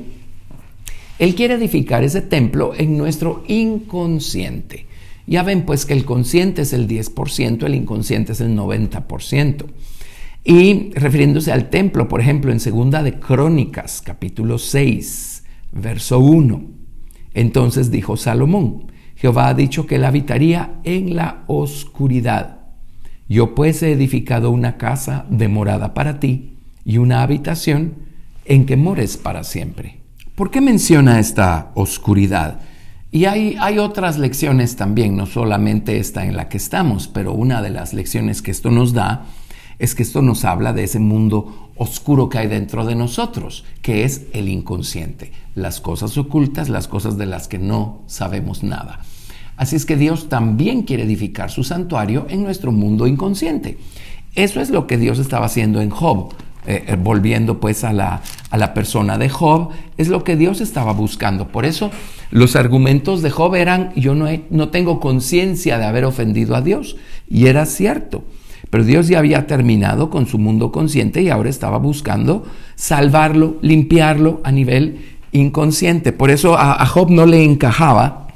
Él 1.19 1.35
quiere 1.35 1.53
edificar 1.53 2.03
ese 2.03 2.21
templo 2.21 2.73
en 2.75 2.97
nuestro 2.97 3.43
inconsciente. 3.47 4.88
Ya 5.25 5.43
ven 5.43 5.63
pues 5.63 5.85
que 5.85 5.93
el 5.93 6.03
consciente 6.03 6.63
es 6.63 6.73
el 6.73 6.88
10%, 6.88 7.63
el 7.63 7.75
inconsciente 7.75 8.33
es 8.33 8.41
el 8.41 8.57
90%. 8.57 9.65
Y 10.45 10.91
refiriéndose 10.93 11.53
al 11.53 11.69
templo, 11.69 12.09
por 12.09 12.19
ejemplo, 12.19 12.51
en 12.51 12.59
Segunda 12.59 13.01
de 13.01 13.17
Crónicas, 13.17 14.01
capítulo 14.03 14.57
6, 14.57 15.43
verso 15.71 16.19
1. 16.19 16.63
Entonces 17.33 17.91
dijo 17.91 18.17
Salomón, 18.17 18.91
Jehová 19.15 19.47
ha 19.47 19.53
dicho 19.53 19.88
que 19.88 19.95
él 19.95 20.03
habitaría 20.03 20.81
en 20.83 21.15
la 21.15 21.43
oscuridad. 21.47 22.59
Yo 23.29 23.55
pues 23.55 23.81
he 23.83 23.93
edificado 23.93 24.51
una 24.51 24.75
casa 24.75 25.25
de 25.29 25.47
morada 25.47 25.93
para 25.93 26.19
ti 26.19 26.57
y 26.83 26.97
una 26.97 27.23
habitación 27.23 27.93
en 28.43 28.65
que 28.65 28.75
mores 28.75 29.15
para 29.15 29.45
siempre. 29.45 30.01
¿Por 30.35 30.51
qué 30.51 30.59
menciona 30.59 31.19
esta 31.19 31.71
oscuridad? 31.73 32.59
Y 33.12 33.25
hay, 33.25 33.55
hay, 33.62 33.77
otras 33.77 34.17
lecciones 34.17 34.75
también, 34.75 35.15
no 35.15 35.25
solamente 35.25 36.00
esta 36.00 36.25
en 36.25 36.35
la 36.35 36.50
que 36.50 36.57
estamos, 36.57 37.07
pero 37.07 37.31
una 37.31 37.62
de 37.62 37.69
las 37.69 37.93
lecciones 37.93 38.41
que 38.41 38.51
esto 38.51 38.71
nos 38.71 38.91
da 38.91 39.27
es 39.79 39.95
que 39.95 40.03
esto 40.03 40.21
nos 40.21 40.45
habla 40.45 40.73
de 40.73 40.83
ese 40.83 40.99
mundo 40.99 41.71
oscuro 41.75 42.29
que 42.29 42.37
hay 42.37 42.47
dentro 42.47 42.85
de 42.85 42.95
nosotros, 42.95 43.65
que 43.81 44.03
es 44.03 44.27
el 44.33 44.49
inconsciente, 44.49 45.31
las 45.55 45.81
cosas 45.81 46.17
ocultas, 46.17 46.69
las 46.69 46.87
cosas 46.87 47.17
de 47.17 47.25
las 47.25 47.47
que 47.47 47.59
no 47.59 48.01
sabemos 48.07 48.63
nada. 48.63 49.01
Así 49.57 49.75
es 49.75 49.85
que 49.85 49.97
Dios 49.97 50.29
también 50.29 50.83
quiere 50.83 51.03
edificar 51.03 51.51
su 51.51 51.63
santuario 51.63 52.25
en 52.29 52.43
nuestro 52.43 52.71
mundo 52.71 53.07
inconsciente. 53.07 53.77
Eso 54.35 54.61
es 54.61 54.69
lo 54.69 54.87
que 54.87 54.97
Dios 54.97 55.19
estaba 55.19 55.45
haciendo 55.45 55.81
en 55.81 55.89
Job. 55.89 56.33
Eh, 56.65 56.85
eh, 56.87 56.95
volviendo 56.95 57.59
pues 57.59 57.83
a 57.83 57.91
la, 57.91 58.21
a 58.49 58.57
la 58.57 58.73
persona 58.73 59.17
de 59.17 59.27
Job, 59.27 59.71
es 59.97 60.07
lo 60.07 60.23
que 60.23 60.37
Dios 60.37 60.61
estaba 60.61 60.93
buscando. 60.93 61.49
Por 61.49 61.65
eso 61.65 61.91
los 62.31 62.55
argumentos 62.55 63.21
de 63.21 63.31
Job 63.31 63.55
eran, 63.55 63.91
yo 63.97 64.15
no, 64.15 64.27
no 64.49 64.69
tengo 64.69 65.01
conciencia 65.01 65.77
de 65.77 65.83
haber 65.83 66.05
ofendido 66.05 66.55
a 66.55 66.61
Dios. 66.61 66.95
Y 67.29 67.47
era 67.47 67.65
cierto. 67.65 68.23
Pero 68.73 68.85
Dios 68.85 69.07
ya 69.07 69.19
había 69.19 69.45
terminado 69.45 70.09
con 70.09 70.25
su 70.25 70.39
mundo 70.39 70.71
consciente 70.71 71.21
y 71.21 71.29
ahora 71.29 71.51
estaba 71.51 71.77
buscando 71.77 72.41
salvarlo, 72.73 73.57
limpiarlo 73.61 74.41
a 74.43 74.51
nivel 74.51 75.19
inconsciente. 75.31 76.11
Por 76.11 76.31
eso 76.31 76.57
a, 76.57 76.83
Job 76.87 77.11
no 77.11 77.27
le 77.27 77.43
encajaba 77.43 78.29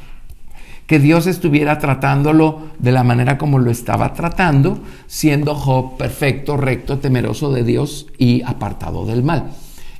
que 0.85 0.99
Dios 0.99 1.25
estuviera 1.25 1.79
tratándolo 1.79 2.59
de 2.77 2.91
la 2.91 3.03
manera 3.03 3.39
como 3.39 3.57
lo 3.57 3.71
estaba 3.71 4.13
tratando, 4.13 4.77
siendo 5.07 5.55
Job 5.55 5.97
perfecto, 5.97 6.55
recto, 6.55 6.99
temeroso 6.99 7.51
de 7.51 7.63
Dios 7.63 8.05
y 8.19 8.43
apartado 8.43 9.07
del 9.07 9.23
mal. 9.23 9.45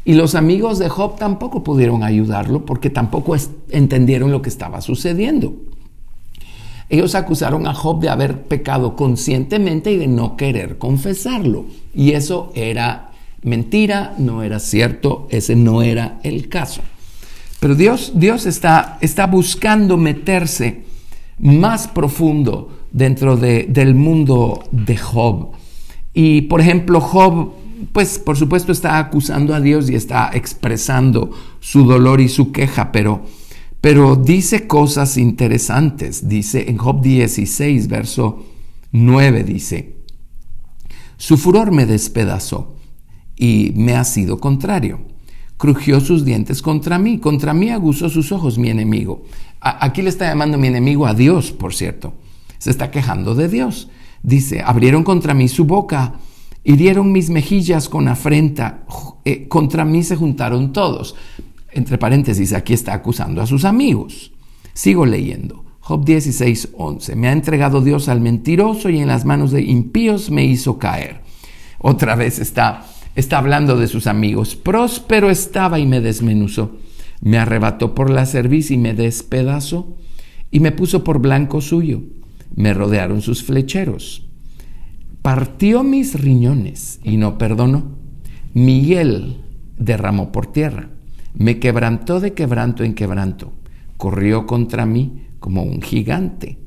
Y 0.06 0.14
los 0.14 0.36
amigos 0.36 0.78
de 0.78 0.88
Job 0.88 1.18
tampoco 1.18 1.64
pudieron 1.64 2.04
ayudarlo 2.04 2.64
porque 2.64 2.92
tampoco 2.92 3.36
entendieron 3.72 4.30
lo 4.30 4.44
que 4.44 4.50
estaba 4.50 4.82
sucediendo. 4.82 5.56
Ellos 6.90 7.16
acusaron 7.16 7.68
a 7.68 7.74
Job 7.74 8.00
de 8.00 8.10
haber 8.10 8.44
pecado 8.44 8.96
conscientemente 8.96 9.92
y 9.92 9.98
de 9.98 10.08
no 10.08 10.38
querer 10.38 10.78
confesarlo. 10.78 11.66
Y 11.94 12.12
eso 12.12 12.52
era 12.56 13.12
mentira, 13.44 14.16
no 14.18 14.44
era 14.44 14.60
cierto, 14.60 15.28
ese 15.30 15.56
no 15.56 15.82
era 15.82 16.20
el 16.24 16.48
caso. 16.48 16.82
Pero 17.60 17.76
Dios, 17.76 18.14
Dios 18.16 18.46
está, 18.46 18.98
está 19.02 19.28
buscando 19.28 19.98
meterse 19.98 20.84
más 21.40 21.88
profundo 21.88 22.70
dentro 22.92 23.36
del 23.36 23.96
mundo 23.96 24.64
de 24.72 24.98
Job. 24.98 25.52
Y 26.14 26.44
por 26.44 26.62
ejemplo, 26.62 27.02
Job, 27.02 27.52
pues 27.92 28.18
por 28.20 28.38
supuesto 28.38 28.72
está 28.72 28.98
acusando 28.98 29.54
a 29.54 29.60
Dios 29.60 29.90
y 29.90 29.96
está 29.96 30.32
expresando 30.34 31.32
su 31.60 31.86
dolor 31.86 32.22
y 32.22 32.30
su 32.30 32.52
queja, 32.52 32.92
pero 32.92 33.24
pero 33.82 34.16
dice 34.16 34.68
cosas 34.68 35.18
interesantes. 35.18 36.28
Dice 36.28 36.70
en 36.70 36.78
Job 36.78 37.02
16, 37.02 37.88
verso 37.88 38.44
9, 38.92 39.44
dice, 39.44 39.98
su 41.18 41.38
furor 41.38 41.72
me 41.72 41.86
despedazó 41.86 42.76
y 43.36 43.72
me 43.76 43.96
ha 43.96 44.04
sido 44.04 44.40
contrario. 44.40 45.00
Crujió 45.58 46.00
sus 46.00 46.24
dientes 46.24 46.62
contra 46.62 47.00
mí, 47.00 47.20
contra 47.20 47.54
mí 47.54 47.70
aguzó 47.70 48.10
sus 48.10 48.32
ojos 48.32 48.58
mi 48.58 48.70
enemigo. 48.70 49.24
aquí 49.60 50.02
le 50.02 50.10
está 50.10 50.28
llamando 50.28 50.58
mi 50.58 50.68
enemigo 50.68 51.08
a 51.08 51.14
Dios, 51.14 51.52
por 51.52 51.74
cierto. 51.74 52.14
Se 52.60 52.70
está 52.70 52.92
quejando 52.92 53.36
de 53.36 53.48
Dios. 53.48 53.90
Dice, 54.22 54.62
abrieron 54.64 55.04
contra 55.04 55.34
mí 55.34 55.48
su 55.48 55.66
boca, 55.66 56.20
hirieron 56.64 57.12
mis 57.12 57.30
mejillas 57.30 57.90
con 57.90 58.08
afrenta, 58.08 58.84
eh, 59.26 59.48
contra 59.48 59.86
mí 59.86 60.04
se 60.04 60.16
juntaron 60.16 60.74
todos 60.74 61.16
entre 61.72 61.98
paréntesis, 61.98 62.54
aquí 62.54 62.74
está 62.74 62.94
acusando 62.94 63.42
a 63.42 63.48
sus 63.48 63.66
amigos. 63.66 64.32
Sigo 64.74 65.06
leyendo. 65.06 65.66
Job 65.80 66.04
16, 66.06 66.70
11. 66.74 67.16
Me 67.16 67.30
ha 67.30 67.32
entregado 67.32 67.82
Dios 67.82 68.10
al 68.10 68.20
mentiroso 68.20 68.90
y 68.90 69.00
en 69.00 69.08
las 69.08 69.26
manos 69.26 69.52
de 69.52 69.62
impíos 69.62 70.30
me 70.30 70.44
hizo 70.46 70.78
caer. 70.78 71.22
Otra 71.80 72.16
vez 72.16 72.40
está, 72.40 72.86
está 73.16 73.38
hablando 73.38 73.78
de 73.78 73.88
sus 73.88 74.06
amigos. 74.08 74.56
Próspero 74.56 75.30
estaba 75.30 75.80
y 75.80 75.86
me 75.86 76.02
desmenuzó. 76.02 76.78
Me 77.22 77.38
arrebató 77.38 77.96
por 77.96 78.10
la 78.10 78.26
cerviz 78.26 78.70
y 78.70 78.78
me 78.78 78.94
despedazó 78.94 79.96
y 80.52 80.60
me 80.60 80.72
puso 80.72 81.04
por 81.04 81.20
blanco 81.20 81.62
suyo. 81.62 82.02
Me 82.54 82.74
rodearon 82.74 83.22
sus 83.22 83.44
flecheros. 83.44 84.28
Partió 85.22 85.84
mis 85.84 86.20
riñones 86.20 87.00
y 87.04 87.18
no 87.18 87.38
perdonó. 87.38 87.96
Miguel 88.54 89.38
derramó 89.78 90.32
por 90.32 90.48
tierra 90.52 90.90
me 91.38 91.60
quebrantó 91.60 92.20
de 92.20 92.34
quebranto 92.34 92.84
en 92.84 92.96
quebranto, 92.96 93.54
corrió 93.98 94.48
contra 94.48 94.86
mí 94.86 95.28
como 95.40 95.62
un 95.62 95.82
gigante. 95.82 96.58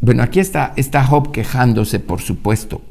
Bueno, 0.00 0.22
aquí 0.24 0.40
está, 0.40 0.74
Job 1.04 1.30
quejándose, 1.30 2.00
por 2.00 2.20
supuesto. 2.20 2.82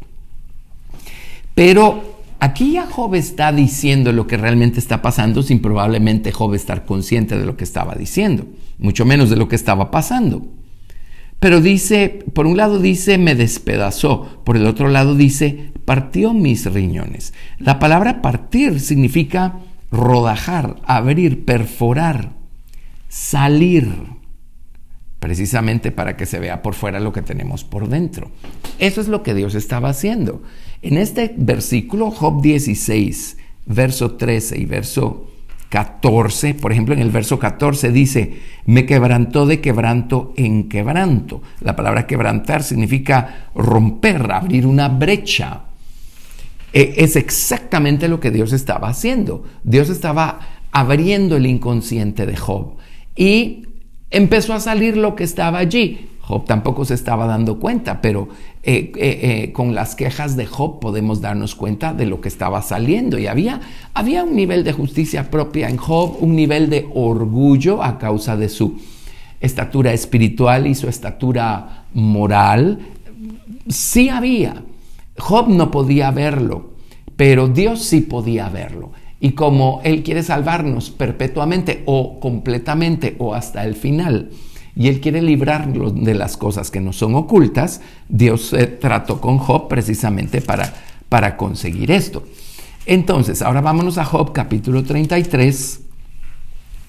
Pero 1.53 2.21
aquí 2.39 2.73
ya 2.73 2.87
Job 2.87 3.15
está 3.15 3.51
diciendo 3.51 4.13
lo 4.13 4.25
que 4.25 4.37
realmente 4.37 4.79
está 4.79 5.01
pasando 5.01 5.43
sin 5.43 5.61
probablemente 5.61 6.31
Job 6.31 6.53
estar 6.53 6.85
consciente 6.85 7.37
de 7.37 7.45
lo 7.45 7.57
que 7.57 7.65
estaba 7.65 7.95
diciendo, 7.95 8.47
mucho 8.79 9.05
menos 9.05 9.29
de 9.29 9.35
lo 9.35 9.49
que 9.49 9.55
estaba 9.55 9.91
pasando. 9.91 10.47
Pero 11.41 11.59
dice, 11.59 12.23
por 12.33 12.47
un 12.47 12.55
lado 12.55 12.79
dice, 12.79 13.17
me 13.17 13.35
despedazó, 13.35 14.41
por 14.45 14.55
el 14.55 14.65
otro 14.65 14.87
lado 14.87 15.13
dice, 15.13 15.73
partió 15.83 16.33
mis 16.33 16.65
riñones. 16.65 17.33
La 17.59 17.79
palabra 17.79 18.21
partir 18.21 18.79
significa 18.79 19.59
rodajar, 19.95 20.75
abrir, 20.85 21.45
perforar, 21.45 22.33
salir, 23.07 23.93
precisamente 25.19 25.91
para 25.91 26.17
que 26.17 26.25
se 26.25 26.39
vea 26.39 26.61
por 26.61 26.75
fuera 26.75 26.99
lo 26.99 27.11
que 27.11 27.21
tenemos 27.21 27.63
por 27.63 27.87
dentro. 27.87 28.31
Eso 28.77 29.01
es 29.01 29.07
lo 29.07 29.23
que 29.23 29.33
Dios 29.33 29.55
estaba 29.55 29.89
haciendo. 29.89 30.43
En 30.81 30.97
este 30.97 31.33
versículo, 31.37 32.11
Job 32.11 32.41
16, 32.41 33.37
verso 33.65 34.11
13 34.11 34.59
y 34.59 34.65
verso 34.65 35.31
14, 35.69 36.53
por 36.53 36.71
ejemplo, 36.71 36.93
en 36.93 37.01
el 37.01 37.09
verso 37.09 37.39
14 37.39 37.91
dice, 37.91 38.39
me 38.65 38.85
quebrantó 38.85 39.45
de 39.45 39.61
quebranto 39.61 40.33
en 40.37 40.69
quebranto. 40.69 41.41
La 41.59 41.75
palabra 41.75 42.05
quebrantar 42.05 42.63
significa 42.63 43.49
romper, 43.55 44.31
abrir 44.31 44.67
una 44.67 44.89
brecha, 44.89 45.63
e, 46.75 46.93
es 46.97 47.15
exactamente 47.15 48.09
lo 48.09 48.19
que 48.19 48.31
Dios 48.31 48.51
estaba 48.51 48.89
haciendo. 48.89 49.43
Dios 49.63 49.89
estaba 49.89 50.41
abriendo 50.71 51.37
el 51.37 51.45
inconsciente 51.45 52.25
de 52.25 52.35
Job 52.35 52.75
y 53.15 53.63
empezó 54.11 54.53
a 54.53 54.59
salir 54.59 54.97
lo 54.97 55.15
que 55.15 55.23
estaba 55.23 55.57
allí. 55.57 56.09
Job 56.19 56.45
tampoco 56.45 56.83
se 56.83 56.95
estaba 56.95 57.27
dando 57.27 57.59
cuenta, 57.59 58.01
pero 58.01 58.27
eh, 58.63 58.91
eh, 58.97 59.51
con 59.53 59.73
las 59.73 59.95
quejas 59.95 60.35
de 60.35 60.47
Job 60.47 60.79
podemos 60.79 61.21
darnos 61.21 61.55
cuenta 61.55 61.93
de 61.93 62.07
lo 62.07 62.19
que 62.19 62.27
estaba 62.27 62.61
saliendo. 62.61 63.17
Y 63.17 63.27
había, 63.27 63.61
había 63.93 64.23
un 64.23 64.35
nivel 64.35 64.65
de 64.65 64.73
justicia 64.73 65.31
propia 65.31 65.69
en 65.69 65.77
Job, 65.77 66.17
un 66.19 66.35
nivel 66.35 66.69
de 66.69 66.89
orgullo 66.93 67.81
a 67.83 67.97
causa 67.99 68.35
de 68.35 68.49
su 68.49 68.79
estatura 69.39 69.93
espiritual 69.93 70.67
y 70.67 70.75
su 70.75 70.89
estatura 70.89 71.85
moral. 71.93 72.79
Sí 73.69 74.09
había. 74.09 74.63
Job 75.17 75.49
no 75.49 75.71
podía 75.71 76.11
verlo, 76.11 76.71
pero 77.15 77.47
Dios 77.47 77.83
sí 77.83 78.01
podía 78.01 78.49
verlo. 78.49 78.91
Y 79.19 79.31
como 79.31 79.81
Él 79.83 80.03
quiere 80.03 80.23
salvarnos 80.23 80.91
perpetuamente 80.91 81.83
o 81.85 82.19
completamente 82.19 83.15
o 83.19 83.33
hasta 83.33 83.63
el 83.63 83.75
final, 83.75 84.29
y 84.75 84.89
Él 84.89 84.99
quiere 84.99 85.21
librarnos 85.21 85.95
de 85.95 86.13
las 86.13 86.35
cosas 86.35 86.69
que 86.69 86.81
no 86.81 86.91
son 86.91 87.15
ocultas, 87.15 87.81
Dios 88.09 88.47
se 88.47 88.67
trató 88.67 89.21
con 89.21 89.37
Job 89.37 89.69
precisamente 89.69 90.41
para, 90.41 90.73
para 91.07 91.37
conseguir 91.37 91.91
esto. 91.91 92.23
Entonces, 92.85 93.41
ahora 93.41 93.61
vámonos 93.61 93.97
a 93.97 94.05
Job 94.05 94.31
capítulo 94.33 94.83
33, 94.83 95.81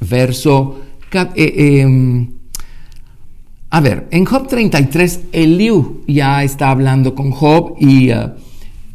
verso... 0.00 0.80
Eh, 1.37 1.80
em, 1.80 2.28
a 3.70 3.80
ver, 3.80 4.08
en 4.11 4.25
Job 4.25 4.46
33, 4.46 5.25
Eliú 5.32 6.02
ya 6.06 6.42
está 6.44 6.70
hablando 6.70 7.14
con 7.14 7.30
Job 7.30 7.75
y 7.78 8.12
uh, 8.12 8.32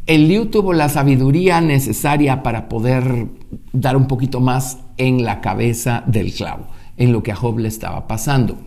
Eliú 0.07 0.47
tuvo 0.47 0.73
la 0.73 0.89
sabiduría 0.89 1.61
necesaria 1.61 2.43
para 2.43 2.67
poder 2.67 3.27
dar 3.73 3.95
un 3.95 4.07
poquito 4.07 4.39
más 4.39 4.79
en 4.97 5.23
la 5.23 5.41
cabeza 5.41 6.03
del 6.07 6.33
clavo, 6.33 6.67
en 6.97 7.11
lo 7.11 7.23
que 7.23 7.31
a 7.31 7.35
Job 7.35 7.59
le 7.59 7.67
estaba 7.67 8.07
pasando. 8.07 8.57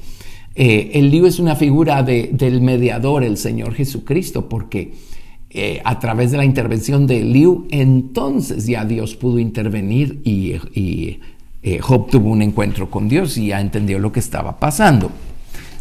Eh, 0.54 0.92
el 0.94 1.06
Eliú 1.06 1.26
es 1.26 1.38
una 1.38 1.56
figura 1.56 2.02
del 2.02 2.60
mediador, 2.60 3.24
el 3.24 3.36
Señor 3.36 3.74
Jesucristo, 3.74 4.48
porque 4.48 4.94
eh, 5.50 5.80
a 5.84 5.98
través 5.98 6.30
de 6.30 6.36
la 6.36 6.44
intervención 6.44 7.06
de 7.06 7.20
Eliú, 7.20 7.66
entonces 7.70 8.66
ya 8.66 8.84
Dios 8.84 9.16
pudo 9.16 9.38
intervenir 9.38 10.20
y, 10.24 10.52
eh, 11.62 11.78
Job 11.80 12.08
tuvo 12.10 12.30
un 12.30 12.42
encuentro 12.42 12.90
con 12.90 13.08
Dios 13.08 13.36
y 13.38 13.48
ya 13.48 13.60
entendió 13.60 13.98
lo 13.98 14.12
que 14.12 14.20
estaba 14.20 14.58
pasando. 14.58 15.10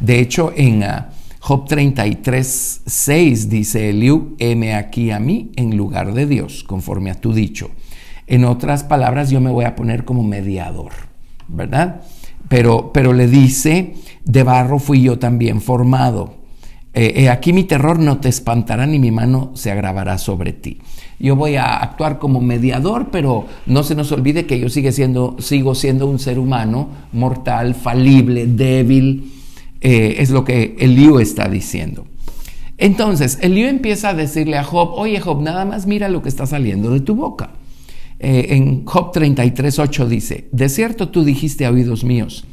De 0.03 0.19
hecho, 0.19 0.51
en 0.57 0.83
ah, 0.83 1.11
Job 1.39 1.65
33, 1.65 2.81
6 2.85 3.49
dice 3.49 3.89
Eliú, 3.89 4.35
heme 4.37 4.75
aquí 4.75 5.11
a 5.11 5.19
mí 5.19 5.51
en 5.55 5.77
lugar 5.77 6.13
de 6.13 6.27
Dios, 6.27 6.65
conforme 6.65 7.09
a 7.09 7.15
tu 7.15 7.31
dicho. 7.31 7.69
En 8.27 8.43
otras 8.43 8.83
palabras, 8.83 9.29
yo 9.29 9.39
me 9.39 9.49
voy 9.49 9.63
a 9.63 9.77
poner 9.77 10.03
como 10.03 10.21
mediador, 10.21 10.91
¿verdad? 11.47 12.01
Pero, 12.49 12.91
pero 12.91 13.13
le 13.13 13.29
dice, 13.29 13.93
de 14.25 14.43
barro 14.43 14.77
fui 14.77 15.01
yo 15.01 15.19
también 15.19 15.61
formado. 15.61 16.33
Eh, 16.93 17.29
aquí 17.29 17.53
mi 17.53 17.63
terror 17.63 17.97
no 17.97 18.17
te 18.17 18.27
espantará 18.27 18.85
ni 18.85 18.99
mi 18.99 19.09
mano 19.09 19.51
se 19.53 19.71
agravará 19.71 20.17
sobre 20.17 20.51
ti. 20.51 20.79
Yo 21.17 21.37
voy 21.37 21.55
a 21.55 21.77
actuar 21.77 22.19
como 22.19 22.41
mediador, 22.41 23.07
pero 23.09 23.45
no 23.67 23.83
se 23.83 23.95
nos 23.95 24.11
olvide 24.11 24.45
que 24.45 24.59
yo 24.59 24.67
sigue 24.67 24.91
siendo, 24.91 25.37
sigo 25.39 25.75
siendo 25.75 26.07
un 26.07 26.19
ser 26.19 26.39
humano 26.39 26.89
mortal, 27.13 27.73
falible, 27.73 28.47
débil. 28.47 29.32
Eh, 29.83 30.21
es 30.21 30.29
lo 30.29 30.45
que 30.45 30.77
Eliú 30.79 31.19
está 31.19 31.49
diciendo. 31.49 32.07
Entonces, 32.77 33.37
Eliú 33.41 33.67
empieza 33.67 34.09
a 34.09 34.13
decirle 34.13 34.57
a 34.57 34.63
Job, 34.63 34.93
oye 34.93 35.19
Job, 35.19 35.41
nada 35.41 35.65
más 35.65 35.85
mira 35.85 36.07
lo 36.07 36.21
que 36.21 36.29
está 36.29 36.45
saliendo 36.45 36.89
de 36.89 37.01
tu 37.01 37.15
boca. 37.15 37.51
Eh, 38.19 38.55
en 38.55 38.85
Job 38.85 39.11
33.8 39.13 40.07
dice, 40.07 40.47
de 40.53 40.69
cierto 40.69 41.09
tú 41.09 41.25
dijiste 41.25 41.65
a 41.65 41.71
oídos 41.71 42.05
míos, 42.05 42.45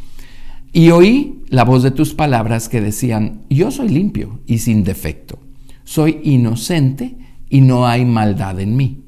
y 0.73 0.91
oí 0.91 1.45
la 1.49 1.65
voz 1.65 1.85
de 1.85 1.93
tus 1.93 2.15
palabras 2.15 2.69
que 2.69 2.81
decían, 2.81 3.43
yo 3.49 3.71
soy 3.71 3.91
limpio 3.91 4.41
y 4.47 4.59
sin 4.59 4.83
defecto, 4.83 5.39
soy 5.85 6.19
inocente 6.25 7.17
y 7.49 7.61
no 7.61 7.87
hay 7.87 8.05
maldad 8.05 8.59
en 8.59 8.77
mí. 8.77 9.05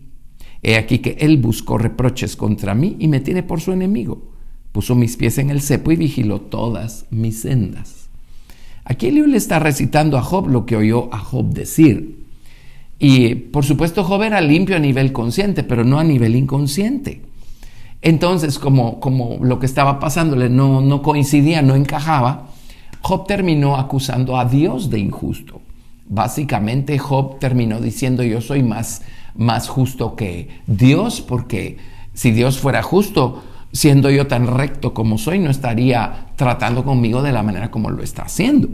He 0.63 0.77
aquí 0.77 1.01
que 1.01 1.17
él 1.19 1.39
buscó 1.39 1.77
reproches 1.77 2.37
contra 2.37 2.77
mí 2.77 2.95
y 3.01 3.09
me 3.09 3.19
tiene 3.19 3.43
por 3.43 3.61
su 3.61 3.73
enemigo. 3.73 4.31
Puso 4.71 4.95
mis 4.95 5.17
pies 5.17 5.39
en 5.39 5.51
el 5.51 5.61
cepo 5.61 5.91
y 5.91 5.97
vigiló 5.97 6.41
todas 6.41 7.07
mis 7.11 7.41
sendas. 7.41 8.02
Aquí 8.85 9.09
Eliú 9.09 9.27
le 9.27 9.37
está 9.37 9.59
recitando 9.59 10.19
a 10.19 10.23
Job 10.23 10.49
lo 10.49 10.67
que 10.67 10.77
oyó 10.77 11.13
a 11.13 11.19
Job 11.19 11.53
decir. 11.53 12.27
Y 12.99 13.35
por 13.35 13.65
supuesto 13.65 14.05
Job 14.05 14.23
era 14.23 14.41
limpio 14.41 14.77
a 14.77 14.81
nivel 14.81 15.13
consciente, 15.13 15.63
pero 15.63 15.85
no 15.85 15.99
a 15.99 16.05
nivel 16.05 16.37
inconsciente. 16.37 17.23
Entonces, 18.01 18.59
como, 18.59 18.99
como 18.99 19.39
lo 19.41 19.61
que 19.61 19.67
estaba 19.67 20.01
pasándole 20.01 20.49
no, 20.49 20.81
no 20.81 21.03
coincidía, 21.03 21.63
no 21.63 21.77
encajaba, 21.77 22.49
Job 23.01 23.27
terminó 23.27 23.77
acusando 23.77 24.37
a 24.37 24.45
Dios 24.45 24.91
de 24.91 24.99
injusto. 24.99 25.61
Básicamente 26.09 26.99
Job 26.99 27.39
terminó 27.39 27.81
diciendo 27.81 28.23
yo 28.25 28.41
soy 28.41 28.63
más, 28.63 29.03
más 29.37 29.69
justo 29.69 30.17
que 30.17 30.49
Dios, 30.67 31.21
porque 31.21 31.79
si 32.13 32.33
Dios 32.33 32.59
fuera 32.59 32.83
justo, 32.83 33.43
siendo 33.73 34.11
yo 34.11 34.27
tan 34.27 34.47
recto 34.47 34.95
como 34.95 35.19
soy, 35.19 35.39
no 35.39 35.51
estaría 35.51 36.27
tratando 36.37 36.85
conmigo 36.85 37.23
de 37.23 37.33
la 37.33 37.43
manera 37.43 37.71
como 37.71 37.91
lo 37.91 38.03
está 38.03 38.23
haciendo. 38.23 38.69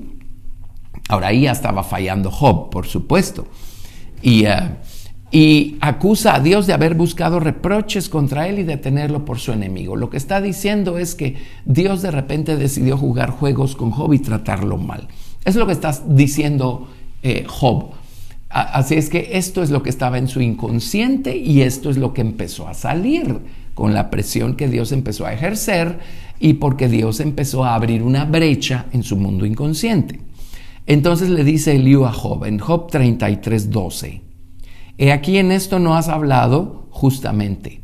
Ahora 1.08 1.28
ahí 1.28 1.42
ya 1.42 1.52
estaba 1.52 1.82
fallando 1.84 2.30
Job, 2.30 2.70
por 2.70 2.86
supuesto. 2.86 3.46
Y 4.20 4.44
eh, 4.44 4.70
y 5.30 5.76
acusa 5.82 6.34
a 6.34 6.40
Dios 6.40 6.66
de 6.66 6.72
haber 6.72 6.94
buscado 6.94 7.38
reproches 7.38 8.08
contra 8.08 8.48
él 8.48 8.60
y 8.60 8.62
de 8.62 8.78
tenerlo 8.78 9.26
por 9.26 9.38
su 9.38 9.52
enemigo. 9.52 9.94
Lo 9.94 10.08
que 10.08 10.16
está 10.16 10.40
diciendo 10.40 10.96
es 10.96 11.14
que 11.14 11.36
Dios 11.66 12.00
de 12.00 12.10
repente 12.10 12.56
decidió 12.56 12.96
jugar 12.96 13.30
juegos 13.30 13.76
con 13.76 13.90
Job 13.90 14.14
y 14.14 14.20
tratarlo 14.20 14.78
mal. 14.78 15.08
Es 15.44 15.54
lo 15.54 15.66
que 15.66 15.72
está 15.72 15.92
diciendo 16.06 16.88
eh, 17.22 17.44
Job. 17.46 17.90
Así 18.48 18.94
es 18.94 19.10
que 19.10 19.30
esto 19.32 19.62
es 19.62 19.68
lo 19.68 19.82
que 19.82 19.90
estaba 19.90 20.16
en 20.16 20.28
su 20.28 20.40
inconsciente 20.40 21.36
y 21.36 21.60
esto 21.60 21.90
es 21.90 21.98
lo 21.98 22.14
que 22.14 22.22
empezó 22.22 22.66
a 22.66 22.72
salir 22.72 23.38
con 23.78 23.94
la 23.94 24.10
presión 24.10 24.56
que 24.56 24.66
Dios 24.66 24.90
empezó 24.90 25.24
a 25.24 25.32
ejercer 25.32 26.00
y 26.40 26.54
porque 26.54 26.88
Dios 26.88 27.20
empezó 27.20 27.64
a 27.64 27.76
abrir 27.76 28.02
una 28.02 28.24
brecha 28.24 28.86
en 28.92 29.04
su 29.04 29.16
mundo 29.16 29.46
inconsciente. 29.46 30.18
Entonces 30.86 31.30
le 31.30 31.44
dice 31.44 31.76
Eliú 31.76 32.04
a 32.04 32.12
Job 32.12 32.44
en 32.46 32.58
Job 32.58 32.90
33, 32.90 33.70
12. 33.70 34.20
He 34.98 35.12
aquí 35.12 35.38
en 35.38 35.52
esto 35.52 35.78
no 35.78 35.94
has 35.94 36.08
hablado 36.08 36.88
justamente. 36.90 37.80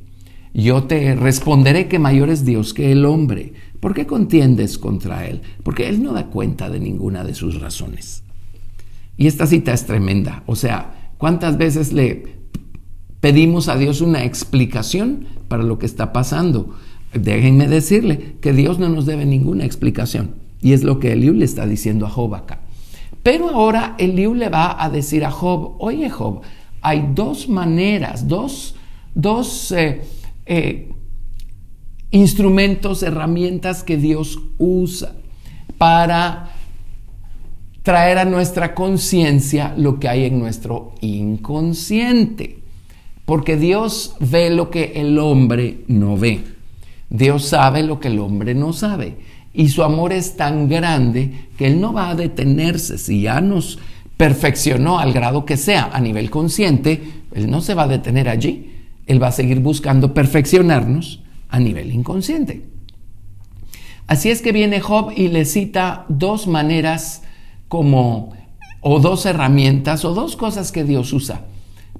Yo 0.52 0.82
te 0.82 1.14
responderé 1.14 1.86
que 1.86 2.00
mayor 2.00 2.28
es 2.28 2.44
Dios 2.44 2.74
que 2.74 2.90
el 2.90 3.04
hombre. 3.04 3.52
¿Por 3.78 3.94
qué 3.94 4.04
contiendes 4.04 4.78
contra 4.78 5.28
él? 5.28 5.42
Porque 5.62 5.88
él 5.88 6.02
no 6.02 6.12
da 6.12 6.26
cuenta 6.26 6.70
de 6.70 6.80
ninguna 6.80 7.22
de 7.22 7.36
sus 7.36 7.60
razones. 7.60 8.24
Y 9.16 9.28
esta 9.28 9.46
cita 9.46 9.72
es 9.72 9.86
tremenda. 9.86 10.42
O 10.46 10.56
sea, 10.56 11.12
¿cuántas 11.18 11.56
veces 11.56 11.92
le 11.92 12.34
pedimos 13.20 13.68
a 13.68 13.76
Dios 13.76 14.00
una 14.00 14.24
explicación 14.24 15.28
para 15.48 15.62
lo 15.62 15.78
que 15.78 15.86
está 15.86 16.12
pasando? 16.12 16.74
Déjenme 17.12 17.68
decirle 17.68 18.36
que 18.40 18.52
Dios 18.52 18.78
no 18.78 18.88
nos 18.88 19.06
debe 19.06 19.24
ninguna 19.24 19.64
explicación. 19.64 20.34
Y 20.60 20.72
es 20.72 20.82
lo 20.82 20.98
que 20.98 21.12
Eliú 21.12 21.34
le 21.34 21.44
está 21.44 21.66
diciendo 21.66 22.06
a 22.06 22.10
Job 22.10 22.34
acá. 22.34 22.60
Pero 23.22 23.50
ahora 23.50 23.94
Eliú 23.98 24.34
le 24.34 24.48
va 24.48 24.82
a 24.82 24.90
decir 24.90 25.24
a 25.24 25.30
Job, 25.30 25.76
oye 25.78 26.10
Job, 26.10 26.42
hay 26.80 27.10
dos 27.14 27.48
maneras, 27.48 28.28
dos, 28.28 28.74
eh, 29.72 30.02
eh, 30.46 30.90
instrumentos, 32.10 33.02
herramientas 33.02 33.82
que 33.82 33.96
Dios 33.96 34.38
usa 34.58 35.14
para 35.78 36.50
traer 37.82 38.18
a 38.18 38.24
nuestra 38.24 38.74
conciencia 38.74 39.74
lo 39.76 40.00
que 40.00 40.08
hay 40.08 40.24
en 40.24 40.38
nuestro 40.38 40.94
inconsciente. 41.00 42.63
Porque 43.24 43.56
Dios 43.56 44.14
ve 44.20 44.50
lo 44.50 44.70
que 44.70 44.92
el 44.96 45.18
hombre 45.18 45.84
no 45.88 46.16
ve. 46.16 46.44
Dios 47.08 47.44
sabe 47.44 47.82
lo 47.82 48.00
que 48.00 48.08
el 48.08 48.18
hombre 48.18 48.54
no 48.54 48.72
sabe. 48.72 49.16
Y 49.52 49.68
su 49.68 49.82
amor 49.82 50.12
es 50.12 50.36
tan 50.36 50.68
grande 50.68 51.48
que 51.56 51.66
Él 51.66 51.80
no 51.80 51.92
va 51.92 52.10
a 52.10 52.14
detenerse. 52.14 52.98
Si 52.98 53.22
ya 53.22 53.40
nos 53.40 53.78
perfeccionó 54.16 54.98
al 54.98 55.12
grado 55.12 55.44
que 55.44 55.56
sea 55.56 55.90
a 55.92 56.00
nivel 56.00 56.28
consciente, 56.28 57.22
Él 57.32 57.50
no 57.50 57.60
se 57.60 57.74
va 57.74 57.84
a 57.84 57.88
detener 57.88 58.28
allí. 58.28 58.72
Él 59.06 59.22
va 59.22 59.28
a 59.28 59.32
seguir 59.32 59.60
buscando 59.60 60.12
perfeccionarnos 60.12 61.22
a 61.48 61.60
nivel 61.60 61.92
inconsciente. 61.92 62.64
Así 64.06 64.30
es 64.30 64.42
que 64.42 64.52
viene 64.52 64.80
Job 64.80 65.12
y 65.16 65.28
le 65.28 65.44
cita 65.44 66.04
dos 66.08 66.46
maneras 66.46 67.22
como, 67.68 68.34
o 68.80 69.00
dos 69.00 69.24
herramientas, 69.24 70.04
o 70.04 70.14
dos 70.14 70.36
cosas 70.36 70.72
que 70.72 70.84
Dios 70.84 71.12
usa 71.12 71.42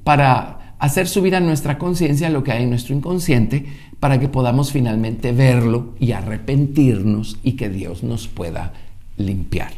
para 0.03 0.64
hacer 0.85 1.09
subir 1.09 1.35
a 1.35 1.41
nuestra 1.41 1.79
conciencia 1.79 2.29
lo 2.29 2.45
que 2.45 2.53
hay 2.53 2.65
en 2.65 2.71
nuestro 2.71 2.95
inconsciente, 2.95 3.65
para 4.01 4.21
que 4.21 4.29
podamos 4.29 4.71
finalmente 4.71 5.33
verlo 5.33 5.95
y 5.99 6.13
arrepentirnos 6.13 7.39
y 7.43 7.53
que 7.53 7.71
Dios 7.71 8.03
nos 8.03 8.29
pueda 8.29 8.75
limpiar. 9.17 9.73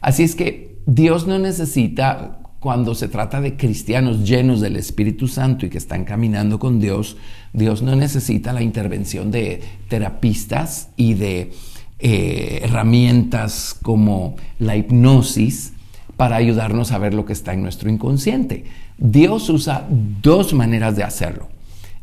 Así 0.00 0.22
es 0.22 0.34
que 0.34 0.78
Dios 0.86 1.26
no 1.26 1.38
necesita, 1.38 2.38
cuando 2.58 2.94
se 2.94 3.08
trata 3.08 3.42
de 3.42 3.58
cristianos 3.58 4.26
llenos 4.26 4.62
del 4.62 4.76
Espíritu 4.76 5.28
Santo 5.28 5.66
y 5.66 5.68
que 5.68 5.76
están 5.76 6.04
caminando 6.04 6.58
con 6.58 6.80
Dios, 6.80 7.18
Dios 7.52 7.82
no 7.82 7.94
necesita 7.94 8.54
la 8.54 8.62
intervención 8.62 9.30
de 9.30 9.62
terapistas 9.88 10.88
y 10.96 11.14
de 11.14 11.52
eh, 11.98 12.60
herramientas 12.62 13.76
como 13.82 14.36
la 14.58 14.74
hipnosis 14.74 15.74
para 16.16 16.36
ayudarnos 16.36 16.92
a 16.92 16.98
ver 16.98 17.12
lo 17.12 17.26
que 17.26 17.34
está 17.34 17.52
en 17.52 17.62
nuestro 17.62 17.90
inconsciente. 17.90 18.64
Dios 19.02 19.48
usa 19.48 19.88
dos 19.88 20.52
maneras 20.52 20.94
de 20.94 21.04
hacerlo. 21.04 21.48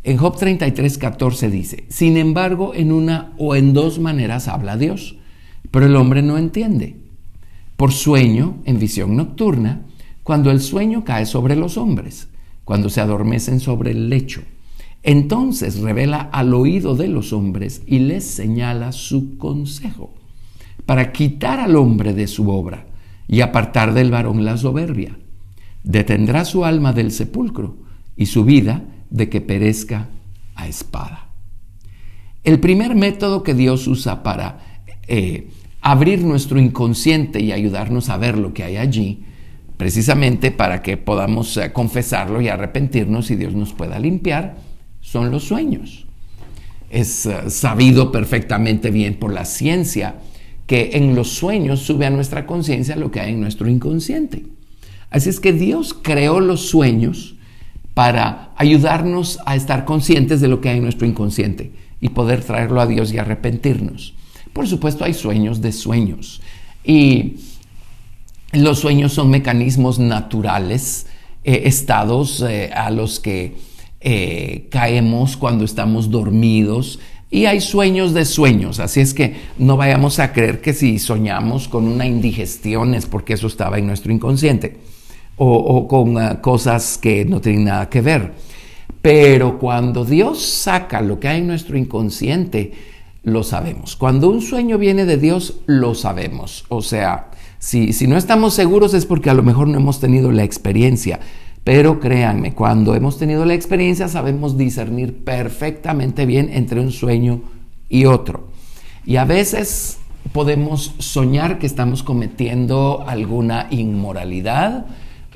En 0.03 0.17
Job 0.17 0.35
33, 0.35 0.97
14 0.97 1.51
dice, 1.51 1.83
sin 1.89 2.17
embargo, 2.17 2.73
en 2.73 2.91
una 2.91 3.33
o 3.37 3.55
en 3.55 3.73
dos 3.73 3.99
maneras 3.99 4.47
habla 4.47 4.77
Dios, 4.77 5.15
pero 5.69 5.85
el 5.85 5.95
hombre 5.95 6.23
no 6.23 6.39
entiende. 6.39 6.95
Por 7.75 7.91
sueño, 7.91 8.57
en 8.65 8.79
visión 8.79 9.15
nocturna, 9.15 9.81
cuando 10.23 10.49
el 10.49 10.59
sueño 10.59 11.03
cae 11.03 11.27
sobre 11.27 11.55
los 11.55 11.77
hombres, 11.77 12.29
cuando 12.65 12.89
se 12.89 12.99
adormecen 12.99 13.59
sobre 13.59 13.91
el 13.91 14.09
lecho. 14.09 14.41
Entonces 15.03 15.77
revela 15.77 16.21
al 16.31 16.51
oído 16.55 16.95
de 16.95 17.09
los 17.09 17.31
hombres 17.31 17.83
y 17.85 17.99
les 17.99 18.23
señala 18.23 18.91
su 18.91 19.37
consejo, 19.37 20.15
para 20.87 21.11
quitar 21.11 21.59
al 21.59 21.75
hombre 21.75 22.13
de 22.13 22.25
su 22.25 22.49
obra 22.49 22.87
y 23.27 23.41
apartar 23.41 23.93
del 23.93 24.09
varón 24.09 24.43
la 24.43 24.57
soberbia. 24.57 25.15
Detendrá 25.87 26.43
su 26.43 26.65
alma 26.65 26.91
del 26.91 27.13
sepulcro 27.13 27.77
y 28.17 28.25
su 28.25 28.43
vida 28.43 28.83
de 29.09 29.29
que 29.29 29.39
perezca 29.39 30.09
a 30.53 30.67
espada. 30.67 31.29
El 32.43 32.59
primer 32.59 32.93
método 32.93 33.41
que 33.41 33.53
Dios 33.53 33.87
usa 33.87 34.21
para 34.21 34.83
eh, 35.07 35.47
abrir 35.79 36.25
nuestro 36.25 36.59
inconsciente 36.59 37.39
y 37.39 37.53
ayudarnos 37.53 38.09
a 38.09 38.17
ver 38.17 38.37
lo 38.37 38.53
que 38.53 38.65
hay 38.65 38.75
allí, 38.75 39.23
precisamente 39.77 40.51
para 40.51 40.81
que 40.81 40.97
podamos 40.97 41.55
eh, 41.55 41.71
confesarlo 41.71 42.41
y 42.41 42.49
arrepentirnos 42.49 43.31
y 43.31 43.37
Dios 43.37 43.53
nos 43.53 43.71
pueda 43.71 43.97
limpiar, 43.97 44.57
son 44.99 45.31
los 45.31 45.45
sueños. 45.45 46.05
Es 46.89 47.27
eh, 47.27 47.49
sabido 47.49 48.11
perfectamente 48.11 48.91
bien 48.91 49.15
por 49.15 49.31
la 49.31 49.45
ciencia 49.45 50.15
que 50.65 50.89
en 50.95 51.15
los 51.15 51.29
sueños 51.29 51.79
sube 51.79 52.05
a 52.05 52.09
nuestra 52.09 52.45
conciencia 52.45 52.97
lo 52.97 53.09
que 53.09 53.21
hay 53.21 53.31
en 53.31 53.39
nuestro 53.39 53.69
inconsciente. 53.69 54.56
Así 55.09 55.29
es 55.29 55.39
que 55.39 55.53
Dios 55.53 55.93
creó 55.93 56.39
los 56.39 56.67
sueños 56.67 57.35
para 57.93 58.51
ayudarnos 58.57 59.39
a 59.45 59.55
estar 59.55 59.85
conscientes 59.85 60.41
de 60.41 60.47
lo 60.47 60.61
que 60.61 60.69
hay 60.69 60.77
en 60.77 60.83
nuestro 60.83 61.07
inconsciente 61.07 61.71
y 61.99 62.09
poder 62.09 62.43
traerlo 62.43 62.81
a 62.81 62.87
Dios 62.87 63.11
y 63.11 63.17
arrepentirnos. 63.17 64.13
Por 64.53 64.67
supuesto 64.67 65.03
hay 65.03 65.13
sueños 65.13 65.61
de 65.61 65.71
sueños. 65.71 66.41
Y 66.83 67.37
los 68.51 68.79
sueños 68.79 69.13
son 69.13 69.29
mecanismos 69.29 69.97
naturales, 69.99 71.07
eh, 71.43 71.63
estados 71.65 72.43
eh, 72.47 72.71
a 72.73 72.91
los 72.91 73.19
que 73.19 73.55
eh, 73.99 74.67
caemos 74.69 75.37
cuando 75.37 75.65
estamos 75.65 76.11
dormidos. 76.11 76.99
Y 77.31 77.45
hay 77.45 77.61
sueños 77.61 78.13
de 78.13 78.25
sueños, 78.25 78.79
así 78.79 79.01
es 79.01 79.13
que 79.13 79.35
no 79.57 79.75
vayamos 79.75 80.19
a 80.19 80.31
creer 80.31 80.61
que 80.61 80.73
si 80.73 80.97
soñamos 80.97 81.67
con 81.67 81.85
una 81.87 82.05
indigestión 82.05 82.93
es 82.93 83.05
porque 83.05 83.33
eso 83.33 83.47
estaba 83.47 83.79
en 83.79 83.87
nuestro 83.87 84.13
inconsciente 84.13 84.77
o, 85.37 85.87
con 85.87 86.17
ah, 86.17 86.41
cosas 86.41 86.97
que 86.97 87.25
no 87.25 87.39
tienen 87.39 87.65
nada 87.65 87.89
que 87.89 88.01
ver. 88.01 88.33
Pero 89.01 89.59
cuando 89.59 90.03
Dios 90.03 90.41
saca 90.43 91.01
lo 91.01 91.19
que 91.19 91.27
hay 91.27 91.39
en 91.39 91.47
nuestro 91.47 91.77
inconsciente, 91.77 92.73
lo 93.23 93.43
sabemos. 93.43 93.95
Cuando 93.95 94.29
un 94.29 94.41
sueño 94.41 94.77
viene 94.77 95.05
de 95.05 95.17
Dios, 95.17 95.59
lo 95.65 95.93
sabemos. 95.95 96.65
O 96.69 96.81
sea, 96.81 97.29
si, 97.59 97.93
si 97.93 98.07
no 98.07 98.17
estamos 98.17 98.53
seguros 98.53 98.93
es 98.93 99.05
porque 99.05 99.29
a 99.29 99.33
lo 99.33 99.43
mejor 99.43 99.67
no 99.67 99.77
hemos 99.77 99.99
tenido 99.99 100.31
la 100.31 100.43
experiencia. 100.43 101.19
Pero 101.63 101.99
créanme, 101.99 102.53
cuando 102.53 102.95
hemos 102.95 103.17
tenido 103.17 103.43
la 103.45 103.53
experiencia 103.53 104.07
sabemos 104.07 104.57
discernir 104.57 105.23
perfectamente 105.23 106.25
bien 106.25 106.49
entre 106.51 106.79
un 106.79 106.91
sueño 106.91 107.41
y 107.89 108.05
otro. 108.05 108.47
Y 109.05 109.17
a 109.17 109.25
veces 109.25 109.97
podemos 110.31 110.95
soñar 110.99 111.59
que 111.59 111.67
estamos 111.67 112.03
cometiendo 112.03 113.03
alguna 113.07 113.67
inmoralidad 113.69 114.85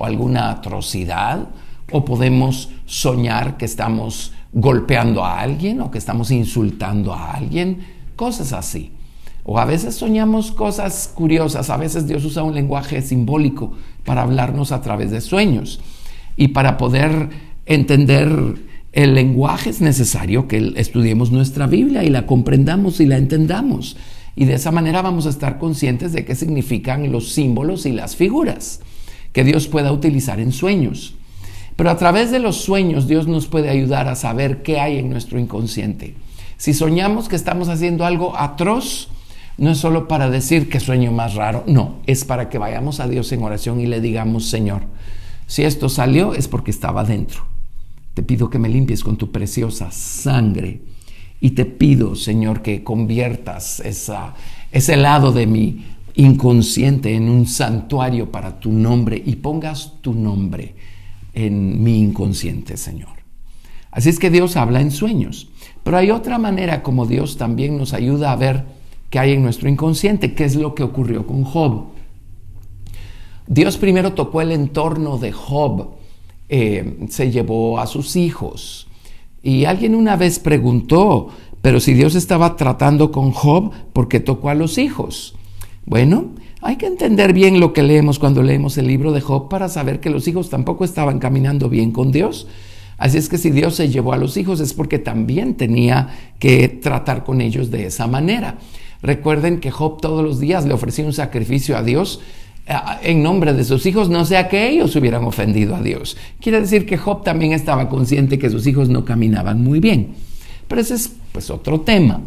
alguna 0.06 0.52
atrocidad, 0.52 1.48
o 1.92 2.06
podemos 2.06 2.70
soñar 2.86 3.58
que 3.58 3.66
estamos 3.66 4.34
golpeando 4.54 5.24
a 5.24 5.40
alguien 5.40 5.82
o 5.82 5.92
que 5.92 5.98
estamos 5.98 6.32
insultando 6.32 7.14
a 7.14 7.32
alguien, 7.34 7.86
cosas 8.16 8.54
así. 8.54 8.92
O 9.44 9.60
a 9.60 9.66
veces 9.66 9.96
soñamos 9.96 10.52
cosas 10.52 11.12
curiosas, 11.14 11.70
a 11.70 11.78
veces 11.78 12.08
Dios 12.08 12.24
usa 12.26 12.44
un 12.44 12.54
lenguaje 12.54 13.02
simbólico 13.02 13.74
para 14.06 14.22
hablarnos 14.22 14.72
a 14.72 14.82
través 14.82 15.12
de 15.12 15.22
sueños. 15.22 15.82
Y 16.38 16.50
para 16.50 16.78
poder 16.78 17.30
entender 17.66 18.62
el 18.94 19.16
lenguaje 19.16 19.70
es 19.70 19.82
necesario 19.82 20.48
que 20.48 20.74
estudiemos 20.76 21.32
nuestra 21.32 21.66
Biblia 21.66 22.04
y 22.04 22.10
la 22.10 22.26
comprendamos 22.26 23.00
y 23.00 23.06
la 23.06 23.18
entendamos. 23.18 23.98
Y 24.36 24.46
de 24.46 24.54
esa 24.54 24.72
manera 24.72 25.02
vamos 25.02 25.26
a 25.26 25.30
estar 25.30 25.58
conscientes 25.58 26.14
de 26.14 26.24
qué 26.24 26.36
significan 26.36 27.12
los 27.12 27.32
símbolos 27.34 27.86
y 27.86 27.92
las 27.92 28.16
figuras 28.16 28.82
que 29.34 29.44
Dios 29.44 29.68
pueda 29.68 29.92
utilizar 29.92 30.40
en 30.40 30.52
sueños. 30.52 31.16
Pero 31.76 31.90
a 31.90 31.98
través 31.98 32.32
de 32.32 32.40
los 32.40 32.58
sueños 32.58 33.08
Dios 33.08 33.28
nos 33.28 33.48
puede 33.48 33.70
ayudar 33.70 34.08
a 34.08 34.16
saber 34.16 34.62
qué 34.64 34.80
hay 34.80 34.98
en 34.98 35.10
nuestro 35.10 35.40
inconsciente. 35.40 36.16
Si 36.58 36.74
soñamos 36.74 37.28
que 37.28 37.36
estamos 37.36 37.70
haciendo 37.70 38.06
algo 38.06 38.38
atroz, 38.38 39.10
no 39.58 39.72
es 39.72 39.78
solo 39.78 40.08
para 40.08 40.30
decir 40.30 40.70
que 40.70 40.80
sueño 40.80 41.12
más 41.12 41.36
raro, 41.36 41.64
no, 41.68 42.00
es 42.06 42.24
para 42.24 42.50
que 42.50 42.58
vayamos 42.58 43.00
a 43.00 43.08
Dios 43.08 43.32
en 43.32 43.44
oración 43.44 43.80
y 43.80 43.88
le 43.88 44.02
digamos, 44.02 44.46
Señor, 44.46 44.84
si 45.48 45.64
esto 45.64 45.90
salió 45.90 46.34
es 46.34 46.48
porque 46.48 46.72
estaba 46.72 47.04
dentro. 47.04 47.46
Te 48.14 48.24
pido 48.24 48.50
que 48.50 48.60
me 48.60 48.70
limpies 48.70 49.04
con 49.04 49.18
tu 49.18 49.32
preciosa 49.32 49.92
sangre. 49.92 50.82
Y 51.40 51.52
te 51.52 51.66
pido, 51.66 52.16
Señor, 52.16 52.62
que 52.62 52.84
conviertas 52.84 53.80
esa, 53.80 54.36
ese 54.72 54.98
lado 54.98 55.32
de 55.32 55.48
mi 55.48 55.86
inconsciente 56.16 57.16
en 57.16 57.30
un 57.30 57.48
santuario 57.48 58.32
para 58.32 58.60
tu 58.60 58.72
nombre 58.72 59.22
y 59.24 59.38
pongas 59.38 59.94
tu 60.02 60.14
nombre 60.14 60.76
en 61.34 61.82
mi 61.84 62.00
inconsciente, 62.00 62.78
Señor. 62.78 63.22
Así 63.92 64.10
es 64.10 64.20
que 64.20 64.30
Dios 64.30 64.56
habla 64.56 64.82
en 64.82 64.92
sueños. 64.92 65.50
Pero 65.84 65.98
hay 65.98 66.12
otra 66.12 66.38
manera 66.38 66.84
como 66.84 67.06
Dios 67.06 67.38
también 67.38 67.78
nos 67.78 67.94
ayuda 67.94 68.32
a 68.32 68.36
ver 68.36 68.64
qué 69.10 69.20
hay 69.20 69.34
en 69.34 69.44
nuestro 69.44 69.70
inconsciente, 69.70 70.34
qué 70.34 70.46
es 70.46 70.56
lo 70.56 70.76
que 70.76 70.84
ocurrió 70.84 71.26
con 71.26 71.44
Job. 71.44 71.88
Dios 73.48 73.78
primero 73.78 74.14
tocó 74.14 74.42
el 74.42 74.52
entorno 74.52 75.18
de 75.18 75.32
Job, 75.32 75.90
eh, 76.48 77.06
se 77.10 77.32
llevó 77.32 77.80
a 77.80 77.88
sus 77.88 78.16
hijos. 78.16 78.88
Y 79.44 79.66
alguien 79.66 79.96
una 79.96 80.16
vez 80.16 80.40
preguntó, 80.40 81.30
pero 81.62 81.80
si 81.80 81.94
Dios 81.94 82.16
estaba 82.16 82.56
tratando 82.56 83.12
con 83.12 83.32
Job, 83.32 83.72
¿por 83.92 84.08
qué 84.08 84.20
tocó 84.20 84.50
a 84.50 84.56
los 84.56 84.78
hijos? 84.78 85.36
Bueno, 85.92 86.30
hay 86.62 86.78
que 86.78 86.86
entender 86.86 87.34
bien 87.34 87.60
lo 87.60 87.74
que 87.74 87.84
leemos 87.84 88.18
cuando 88.18 88.42
leemos 88.44 88.78
el 88.78 88.88
libro 88.88 89.12
de 89.12 89.20
Job 89.20 89.50
para 89.50 89.68
saber 89.68 90.00
que 90.00 90.10
los 90.10 90.26
hijos 90.26 90.50
tampoco 90.50 90.86
estaban 90.86 91.20
caminando 91.20 91.68
bien 91.68 91.92
con 91.92 92.14
Dios. 92.14 92.48
Así 92.98 93.18
es 93.18 93.28
que 93.28 93.38
si 93.38 93.52
Dios 93.52 93.76
se 93.76 93.90
llevó 93.90 94.14
a 94.14 94.18
los 94.18 94.38
hijos 94.38 94.62
es 94.62 94.74
porque 94.74 95.00
también 95.00 95.56
tenía 95.56 96.08
que 96.40 96.70
tratar 96.70 97.26
con 97.26 97.42
ellos 97.42 97.72
de 97.72 97.88
esa 97.88 98.08
manera. 98.08 98.58
Recuerden 99.02 99.60
que 99.60 99.70
Job 99.70 100.00
todos 100.00 100.24
los 100.24 100.40
días 100.40 100.66
le 100.66 100.74
ofrecía 100.74 101.04
un 101.04 101.12
sacrificio 101.12 101.76
a 101.76 101.84
Dios 101.84 102.22
en 103.04 103.22
nombre 103.22 103.54
de 103.54 103.66
sus 103.66 103.86
hijos, 103.86 104.10
no 104.10 104.24
sea 104.24 104.48
que 104.48 104.70
ellos 104.70 104.96
hubieran 104.96 105.26
ofendido 105.26 105.76
a 105.76 105.82
Dios. 105.82 106.16
Quiere 106.40 106.62
decir 106.62 106.86
que 106.86 106.98
Job 106.98 107.26
también 107.26 107.52
estaba 107.52 107.90
consciente 107.90 108.40
que 108.40 108.50
sus 108.50 108.66
hijos 108.66 108.88
no 108.88 109.04
caminaban 109.04 109.62
muy 109.62 109.82
bien. 109.82 110.14
Pero 110.70 110.80
ese 110.80 110.94
es 110.94 111.12
pues 111.34 111.50
otro 111.50 111.82
tema. 111.82 112.22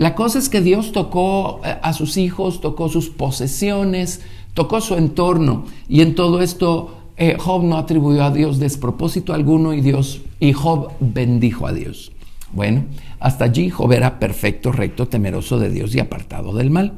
La 0.00 0.14
cosa 0.14 0.38
es 0.38 0.48
que 0.48 0.62
Dios 0.62 0.92
tocó 0.92 1.60
eh, 1.62 1.76
a 1.82 1.92
sus 1.92 2.16
hijos, 2.16 2.62
tocó 2.62 2.88
sus 2.88 3.10
posesiones, 3.10 4.22
tocó 4.54 4.80
su 4.80 4.94
entorno 4.94 5.66
y 5.90 6.00
en 6.00 6.14
todo 6.14 6.40
esto 6.40 6.96
eh, 7.18 7.36
Job 7.38 7.64
no 7.64 7.76
atribuyó 7.76 8.24
a 8.24 8.30
Dios 8.30 8.58
despropósito 8.58 9.34
alguno 9.34 9.74
y 9.74 9.82
Dios 9.82 10.22
y 10.40 10.54
Job 10.54 10.92
bendijo 11.00 11.66
a 11.66 11.74
Dios. 11.74 12.12
Bueno, 12.54 12.86
hasta 13.18 13.44
allí 13.44 13.68
Job 13.68 13.92
era 13.92 14.18
perfecto, 14.18 14.72
recto, 14.72 15.06
temeroso 15.06 15.58
de 15.58 15.68
Dios 15.68 15.94
y 15.94 16.00
apartado 16.00 16.54
del 16.54 16.70
mal. 16.70 16.94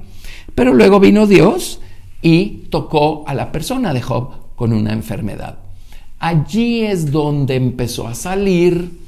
Pero 0.54 0.72
luego 0.72 1.00
vino 1.00 1.26
Dios 1.26 1.80
y 2.22 2.68
tocó 2.70 3.24
a 3.26 3.34
la 3.34 3.50
persona 3.50 3.92
de 3.92 4.00
Job 4.00 4.54
con 4.54 4.72
una 4.72 4.92
enfermedad. 4.92 5.58
Allí 6.20 6.82
es 6.82 7.10
donde 7.10 7.56
empezó 7.56 8.06
a 8.06 8.14
salir 8.14 9.01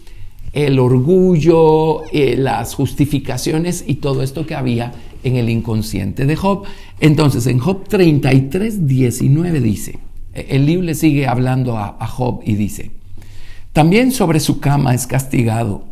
el 0.55 0.79
orgullo, 0.79 2.05
eh, 2.13 2.37
las 2.37 2.75
justificaciones 2.75 3.85
y 3.87 3.97
todo 3.97 4.23
esto 4.23 4.47
que 4.47 4.55
había 4.55 4.93
en 5.25 5.37
el 5.37 5.51
inconsciente 5.51 6.27
de 6.27 6.37
Job. 6.37 6.65
Entonces, 7.01 7.47
en 7.49 7.59
Job 7.59 7.89
33, 7.89 8.87
19 8.87 9.61
dice, 9.61 9.99
el 10.33 10.65
libro 10.65 10.87
le 10.87 10.95
sigue 10.95 11.27
hablando 11.27 11.77
a, 11.77 11.97
a 11.99 12.07
Job 12.07 12.41
y 12.45 12.55
dice, 12.55 12.93
también 13.73 14.13
sobre 14.13 14.39
su 14.39 14.61
cama 14.61 14.95
es 14.95 15.09
castigado, 15.09 15.87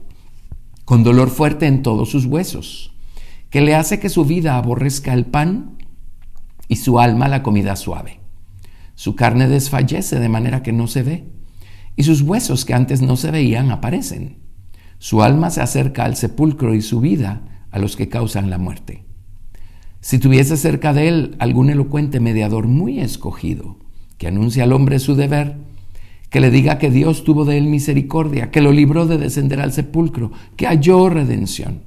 con 0.85 1.03
dolor 1.03 1.31
fuerte 1.31 1.67
en 1.67 1.83
todos 1.83 2.11
sus 2.11 2.27
huesos, 2.27 2.93
que 3.51 3.61
le 3.61 3.75
hace 3.75 3.99
que 3.99 4.09
su 4.09 4.25
vida 4.25 4.57
aborrezca 4.57 5.13
el 5.13 5.27
pan 5.27 5.77
y 6.69 6.77
su 6.77 7.01
alma 7.01 7.27
la 7.27 7.43
comida 7.43 7.75
suave. 7.75 8.21
Su 8.95 9.17
carne 9.17 9.49
desfallece 9.49 10.21
de 10.21 10.29
manera 10.29 10.63
que 10.63 10.73
no 10.73 10.87
se 10.87 11.03
ve, 11.03 11.25
y 11.97 12.05
sus 12.05 12.23
huesos 12.23 12.65
que 12.65 12.75
antes 12.75 13.03
no 13.03 13.17
se 13.17 13.33
veían 13.33 13.73
aparecen. 13.73 14.42
Su 15.03 15.25
alma 15.25 15.51
se 15.51 15.61
acerca 15.61 16.05
al 16.05 16.15
sepulcro 16.15 16.77
y 16.77 16.81
su 16.81 17.01
vida 17.01 17.41
a 17.73 17.81
los 17.81 17.97
que 17.97 18.09
causan 18.09 18.51
la 18.51 18.59
muerte. 18.59 19.03
Si 20.01 20.21
tuviese 20.21 20.57
cerca 20.57 20.93
de 20.93 21.09
él 21.09 21.35
algún 21.41 21.71
elocuente 21.71 22.21
mediador 22.21 22.69
muy 22.69 23.01
escogido, 23.01 23.79
que 24.17 24.29
anuncia 24.29 24.63
al 24.63 24.73
hombre 24.73 25.01
su 25.01 25.17
deber, 25.17 25.57
que 26.31 26.39
le 26.39 26.53
diga 26.53 26.79
que 26.79 26.93
Dios 26.93 27.25
tuvo 27.25 27.45
de 27.45 27.59
él 27.59 27.65
misericordia, 27.65 28.53
que 28.53 28.61
lo 28.61 28.71
libró 28.71 29.07
de 29.07 29.19
descender 29.19 29.61
al 29.61 29.73
sepulcro, 29.73 30.31
que 30.55 30.69
halló 30.69 31.09
redención. 31.09 31.81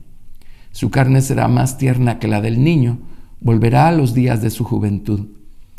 Su 0.73 0.89
carne 0.89 1.21
será 1.21 1.47
más 1.47 1.78
tierna 1.78 2.19
que 2.19 2.28
la 2.28 2.41
del 2.41 2.62
niño, 2.62 2.97
volverá 3.39 3.88
a 3.88 3.93
los 3.93 4.13
días 4.13 4.41
de 4.41 4.49
su 4.49 4.65
juventud. 4.65 5.28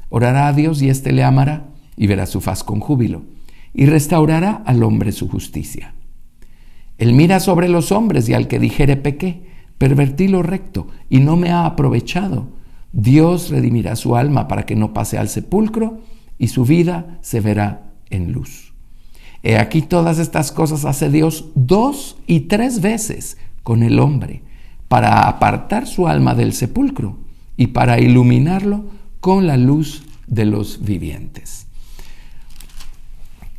Orará 0.08 0.48
a 0.48 0.54
Dios 0.54 0.80
y 0.80 0.88
éste 0.88 1.12
le 1.12 1.22
amará 1.22 1.66
y 1.98 2.06
verá 2.06 2.24
su 2.24 2.40
faz 2.40 2.64
con 2.64 2.80
júbilo, 2.80 3.24
y 3.74 3.84
restaurará 3.84 4.62
al 4.64 4.82
hombre 4.82 5.12
su 5.12 5.28
justicia. 5.28 5.95
Él 6.98 7.12
mira 7.12 7.40
sobre 7.40 7.68
los 7.68 7.92
hombres 7.92 8.28
y 8.28 8.34
al 8.34 8.48
que 8.48 8.58
dijere 8.58 8.96
pequé, 8.96 9.42
pervertí 9.78 10.28
lo 10.28 10.42
recto 10.42 10.88
y 11.10 11.20
no 11.20 11.36
me 11.36 11.50
ha 11.50 11.66
aprovechado. 11.66 12.48
Dios 12.92 13.50
redimirá 13.50 13.96
su 13.96 14.16
alma 14.16 14.48
para 14.48 14.64
que 14.64 14.76
no 14.76 14.94
pase 14.94 15.18
al 15.18 15.28
sepulcro 15.28 16.00
y 16.38 16.48
su 16.48 16.64
vida 16.64 17.18
se 17.20 17.40
verá 17.40 17.92
en 18.10 18.32
luz. 18.32 18.72
He 19.42 19.58
aquí 19.58 19.82
todas 19.82 20.18
estas 20.18 20.50
cosas 20.50 20.84
hace 20.84 21.10
Dios 21.10 21.50
dos 21.54 22.16
y 22.26 22.40
tres 22.40 22.80
veces 22.80 23.36
con 23.62 23.82
el 23.82 23.98
hombre, 23.98 24.42
para 24.88 25.28
apartar 25.28 25.86
su 25.86 26.06
alma 26.06 26.34
del 26.34 26.52
sepulcro 26.52 27.18
y 27.56 27.68
para 27.68 27.98
iluminarlo 27.98 28.84
con 29.20 29.46
la 29.46 29.56
luz 29.56 30.04
de 30.26 30.44
los 30.44 30.84
vivientes. 30.84 31.65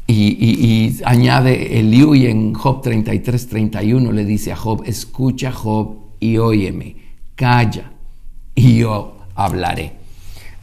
Y, 0.10 1.02
añade 1.04 1.80
Eliú 1.80 2.16
en 2.16 2.54
Job 2.54 2.82
33, 2.82 3.48
31 3.48 4.12
le 4.14 4.24
dice 4.24 4.54
a 4.54 4.56
Job, 4.56 4.84
escucha 4.86 5.52
Job 5.52 5.98
y 6.20 6.38
óyeme, 6.38 6.96
calla 7.36 7.92
y 8.56 8.78
yo 8.78 9.18
hablaré. 9.36 9.92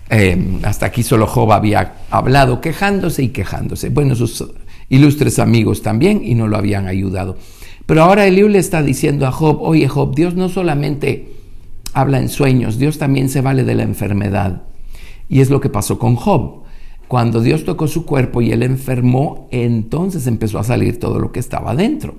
Em, 0.09 0.61
hasta 0.64 0.87
aquí 0.87 1.02
solo 1.02 1.26
Job 1.26 1.52
había 1.52 1.94
hablado 2.11 2.61
quejándose 2.61 3.22
y 3.22 3.28
quejándose. 3.28 3.90
Bueno, 3.90 4.14
sus 4.14 4.44
ilustres 4.88 5.38
amigos 5.38 5.83
también 5.83 6.22
y 6.24 6.35
no 6.35 6.48
lo 6.48 6.57
habían 6.57 6.88
ayudado. 6.88 7.37
Pero 7.87 8.02
ahora 8.02 8.26
Eliú 8.26 8.48
le 8.48 8.59
está 8.59 8.83
diciendo 8.83 9.26
a 9.26 9.33
Job, 9.33 9.59
oye 9.61 9.88
Job, 9.88 10.14
Dios 10.14 10.35
no 10.35 10.48
solamente 10.48 11.33
habla 11.92 12.18
en 12.18 12.30
sueños, 12.30 12.78
Dios 12.78 12.98
también 12.98 13.28
se 13.28 13.42
vale 13.42 13.64
de 13.64 13.74
la 13.74 13.83
enfermedad. 13.83 14.62
Y 15.28 15.40
es 15.40 15.50
lo 15.50 15.61
que 15.61 15.68
pasó 15.68 15.98
con 15.98 16.16
Job. 16.16 16.63
Cuando 17.14 17.40
Dios 17.40 17.64
tocó 17.64 17.87
su 17.87 18.05
cuerpo 18.05 18.42
y 18.42 18.50
él 18.50 18.64
enfermó, 18.64 19.46
entonces 19.53 20.27
empezó 20.27 20.59
a 20.59 20.64
salir 20.64 20.98
todo 20.98 21.20
lo 21.20 21.31
que 21.31 21.38
estaba 21.38 21.77
dentro. 21.77 22.16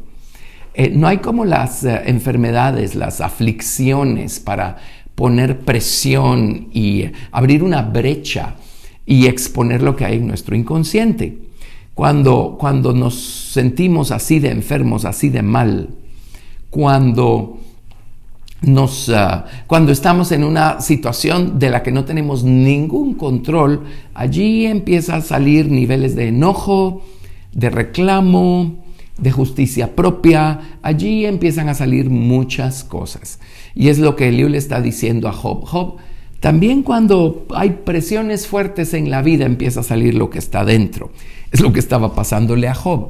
Eh, 0.73 0.89
no 0.89 1.09
hay 1.09 1.17
como 1.17 1.43
las 1.43 1.83
eh, 1.83 2.03
enfermedades, 2.05 2.95
las 2.95 3.19
aflicciones 3.19 4.39
para 4.39 4.77
poner 5.13 5.59
presión 5.59 6.69
y 6.71 7.07
abrir 7.33 7.61
una 7.61 7.81
brecha 7.81 8.55
y 9.05 9.25
exponer 9.25 9.81
lo 9.81 9.97
que 9.97 10.05
hay 10.05 10.15
en 10.15 10.27
nuestro 10.27 10.55
inconsciente. 10.55 11.39
Cuando, 11.93 12.55
cuando 12.57 12.93
nos 12.93 13.15
sentimos 13.51 14.11
así 14.11 14.39
de 14.39 14.51
enfermos, 14.51 15.03
así 15.03 15.27
de 15.27 15.41
mal, 15.41 15.89
cuando, 16.69 17.59
nos, 18.61 19.09
ah, 19.09 19.45
cuando 19.67 19.91
estamos 19.91 20.31
en 20.31 20.43
una 20.43 20.81
situación 20.81 21.59
de 21.59 21.69
la 21.69 21.83
que 21.83 21.91
no 21.91 22.05
tenemos 22.05 22.43
ningún 22.43 23.13
control, 23.13 23.83
allí 24.13 24.65
empieza 24.65 25.17
a 25.17 25.21
salir 25.21 25.69
niveles 25.69 26.15
de 26.15 26.29
enojo, 26.29 27.03
de 27.53 27.69
reclamo, 27.69 28.83
de 29.17 29.31
justicia 29.31 29.95
propia, 29.95 30.77
allí 30.81 31.25
empiezan 31.25 31.69
a 31.69 31.73
salir 31.73 32.09
muchas 32.09 32.83
cosas. 32.83 33.39
Y 33.73 33.89
es 33.89 33.99
lo 33.99 34.15
que 34.15 34.29
Eliú 34.29 34.49
le 34.49 34.57
está 34.57 34.81
diciendo 34.81 35.27
a 35.27 35.33
Job. 35.33 35.65
Job, 35.65 35.97
también 36.39 36.83
cuando 36.83 37.45
hay 37.55 37.81
presiones 37.85 38.47
fuertes 38.47 38.93
en 38.93 39.09
la 39.09 39.21
vida 39.21 39.45
empieza 39.45 39.81
a 39.81 39.83
salir 39.83 40.15
lo 40.15 40.29
que 40.29 40.39
está 40.39 40.65
dentro. 40.65 41.11
Es 41.51 41.61
lo 41.61 41.71
que 41.71 41.79
estaba 41.79 42.13
pasándole 42.13 42.67
a 42.67 42.75
Job. 42.75 43.09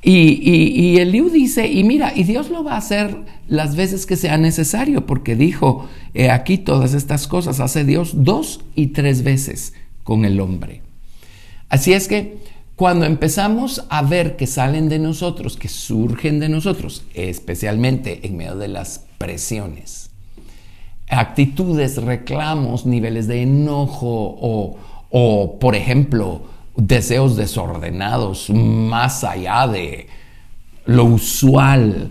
Y, 0.00 0.40
y, 0.42 0.98
Eliú 0.98 1.28
dice, 1.28 1.66
y 1.66 1.82
mira, 1.82 2.12
y 2.14 2.22
Dios 2.22 2.50
lo 2.50 2.62
va 2.62 2.74
a 2.74 2.78
hacer 2.78 3.16
las 3.48 3.74
veces 3.74 4.06
que 4.06 4.16
sea 4.16 4.38
necesario, 4.38 5.06
porque 5.06 5.34
dijo, 5.34 5.88
aquí 6.30 6.56
todas 6.56 6.94
estas 6.94 7.26
cosas 7.26 7.58
hace 7.58 7.84
Dios 7.84 8.12
dos 8.14 8.60
y 8.76 8.88
tres 8.88 9.24
veces 9.24 9.74
con 10.04 10.24
el 10.24 10.38
hombre. 10.40 10.82
Así 11.68 11.92
es 11.92 12.06
que 12.06 12.38
cuando 12.78 13.06
empezamos 13.06 13.84
a 13.88 14.02
ver 14.02 14.36
que 14.36 14.46
salen 14.46 14.88
de 14.88 15.00
nosotros, 15.00 15.56
que 15.56 15.66
surgen 15.66 16.38
de 16.38 16.48
nosotros, 16.48 17.02
especialmente 17.12 18.20
en 18.24 18.36
medio 18.36 18.54
de 18.54 18.68
las 18.68 19.04
presiones, 19.18 20.10
actitudes, 21.08 21.96
reclamos, 21.96 22.86
niveles 22.86 23.26
de 23.26 23.42
enojo 23.42 24.76
o, 25.10 25.58
por 25.58 25.74
ejemplo, 25.74 26.42
deseos 26.78 27.36
desordenados 27.36 28.50
más 28.50 29.24
allá 29.24 29.66
de 29.66 30.06
lo 30.86 31.04
usual, 31.04 32.10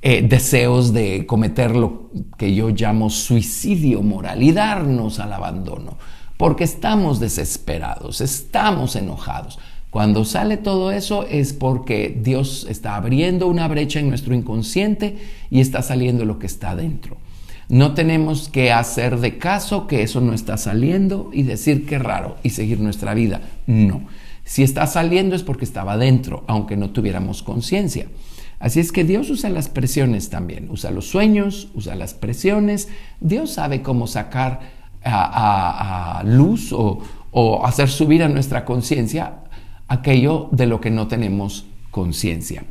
eh, 0.00 0.22
deseos 0.26 0.92
de 0.92 1.26
cometer 1.26 1.76
lo 1.76 2.10
que 2.36 2.54
yo 2.54 2.70
llamo 2.70 3.10
suicidio 3.10 4.02
moral 4.02 4.42
y 4.42 4.52
darnos 4.52 5.20
al 5.20 5.32
abandono, 5.32 5.98
porque 6.36 6.64
estamos 6.64 7.20
desesperados, 7.20 8.20
estamos 8.20 8.96
enojados. 8.96 9.58
Cuando 9.90 10.24
sale 10.24 10.56
todo 10.56 10.90
eso 10.90 11.24
es 11.24 11.52
porque 11.52 12.18
Dios 12.22 12.66
está 12.68 12.96
abriendo 12.96 13.46
una 13.46 13.68
brecha 13.68 14.00
en 14.00 14.08
nuestro 14.08 14.34
inconsciente 14.34 15.18
y 15.50 15.60
está 15.60 15.82
saliendo 15.82 16.24
lo 16.24 16.38
que 16.38 16.46
está 16.46 16.74
dentro. 16.74 17.16
No 17.68 17.92
tenemos 17.92 18.48
que 18.48 18.72
hacer 18.72 19.18
de 19.18 19.36
caso 19.36 19.86
que 19.86 20.02
eso 20.02 20.22
no 20.22 20.32
está 20.32 20.56
saliendo 20.56 21.30
y 21.34 21.42
decir 21.42 21.84
que 21.84 21.98
raro 21.98 22.36
y 22.42 22.50
seguir 22.50 22.80
nuestra 22.80 23.12
vida. 23.12 23.42
No. 23.66 24.02
Si 24.44 24.62
está 24.62 24.86
saliendo 24.86 25.36
es 25.36 25.42
porque 25.42 25.66
estaba 25.66 25.98
dentro, 25.98 26.44
aunque 26.46 26.78
no 26.78 26.90
tuviéramos 26.90 27.42
conciencia. 27.42 28.06
Así 28.58 28.80
es 28.80 28.90
que 28.90 29.04
Dios 29.04 29.28
usa 29.28 29.50
las 29.50 29.68
presiones 29.68 30.30
también, 30.30 30.68
usa 30.70 30.90
los 30.90 31.06
sueños, 31.08 31.68
usa 31.74 31.94
las 31.94 32.14
presiones. 32.14 32.88
Dios 33.20 33.50
sabe 33.50 33.82
cómo 33.82 34.06
sacar 34.06 34.60
a, 35.04 36.22
luz 36.24 36.72
o 36.72 37.66
hacer 37.66 37.90
subir 37.90 38.22
a 38.22 38.28
nuestra 38.28 38.64
conciencia 38.64 39.40
aquello 39.88 40.48
de 40.52 40.66
lo 40.66 40.80
que 40.80 40.90
no 40.90 41.06
tenemos 41.06 41.66
conciencia. 41.90 42.64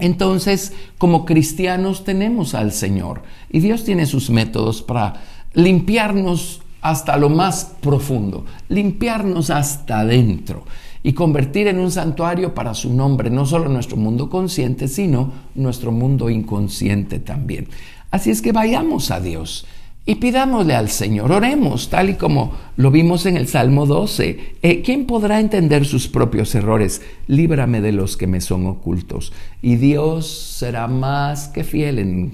Entonces, 0.00 0.72
como 0.98 1.24
cristianos 1.24 2.04
tenemos 2.04 2.54
al 2.54 2.72
Señor 2.72 3.22
y 3.50 3.60
Dios 3.60 3.84
tiene 3.84 4.06
sus 4.06 4.30
métodos 4.30 4.82
para 4.82 5.22
limpiarnos 5.54 6.62
hasta 6.80 7.16
lo 7.16 7.28
más 7.28 7.76
profundo, 7.80 8.46
limpiarnos 8.68 9.50
hasta 9.50 10.00
adentro 10.00 10.64
y 11.02 11.12
convertir 11.12 11.66
en 11.66 11.78
un 11.78 11.90
santuario 11.90 12.54
para 12.54 12.74
su 12.74 12.92
nombre, 12.92 13.30
no 13.30 13.46
solo 13.46 13.68
nuestro 13.68 13.96
mundo 13.96 14.28
consciente, 14.28 14.88
sino 14.88 15.32
nuestro 15.54 15.92
mundo 15.92 16.30
inconsciente 16.30 17.18
también. 17.18 17.68
Así 18.10 18.30
es 18.30 18.42
que 18.42 18.52
vayamos 18.52 19.10
a 19.10 19.20
Dios 19.20 19.66
y 20.06 20.16
pidámosle 20.16 20.74
al 20.74 20.88
Señor, 20.88 21.30
oremos, 21.30 21.90
tal 21.90 22.10
y 22.10 22.14
como 22.14 22.54
lo 22.76 22.90
vimos 22.90 23.26
en 23.26 23.36
el 23.36 23.46
Salmo 23.46 23.86
12. 23.86 24.56
Eh, 24.62 24.82
¿Quién 24.82 25.06
podrá 25.06 25.40
entender 25.40 25.84
sus 25.84 26.08
propios 26.08 26.54
errores? 26.54 27.02
Líbrame 27.26 27.80
de 27.80 27.92
los 27.92 28.16
que 28.16 28.26
me 28.26 28.40
son 28.40 28.66
ocultos. 28.66 29.32
Y 29.62 29.76
Dios 29.76 30.26
será 30.26 30.88
más 30.88 31.48
que 31.48 31.64
fiel 31.64 31.98
en 31.98 32.32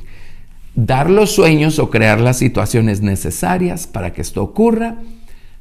dar 0.76 1.10
los 1.10 1.32
sueños 1.32 1.78
o 1.78 1.90
crear 1.90 2.20
las 2.20 2.38
situaciones 2.38 3.00
necesarias 3.00 3.86
para 3.86 4.12
que 4.12 4.22
esto 4.22 4.42
ocurra. 4.42 4.98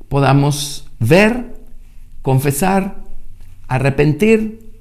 Podamos 0.08 0.88
ver, 1.00 1.56
confesar, 2.22 3.04
arrepentir 3.68 4.72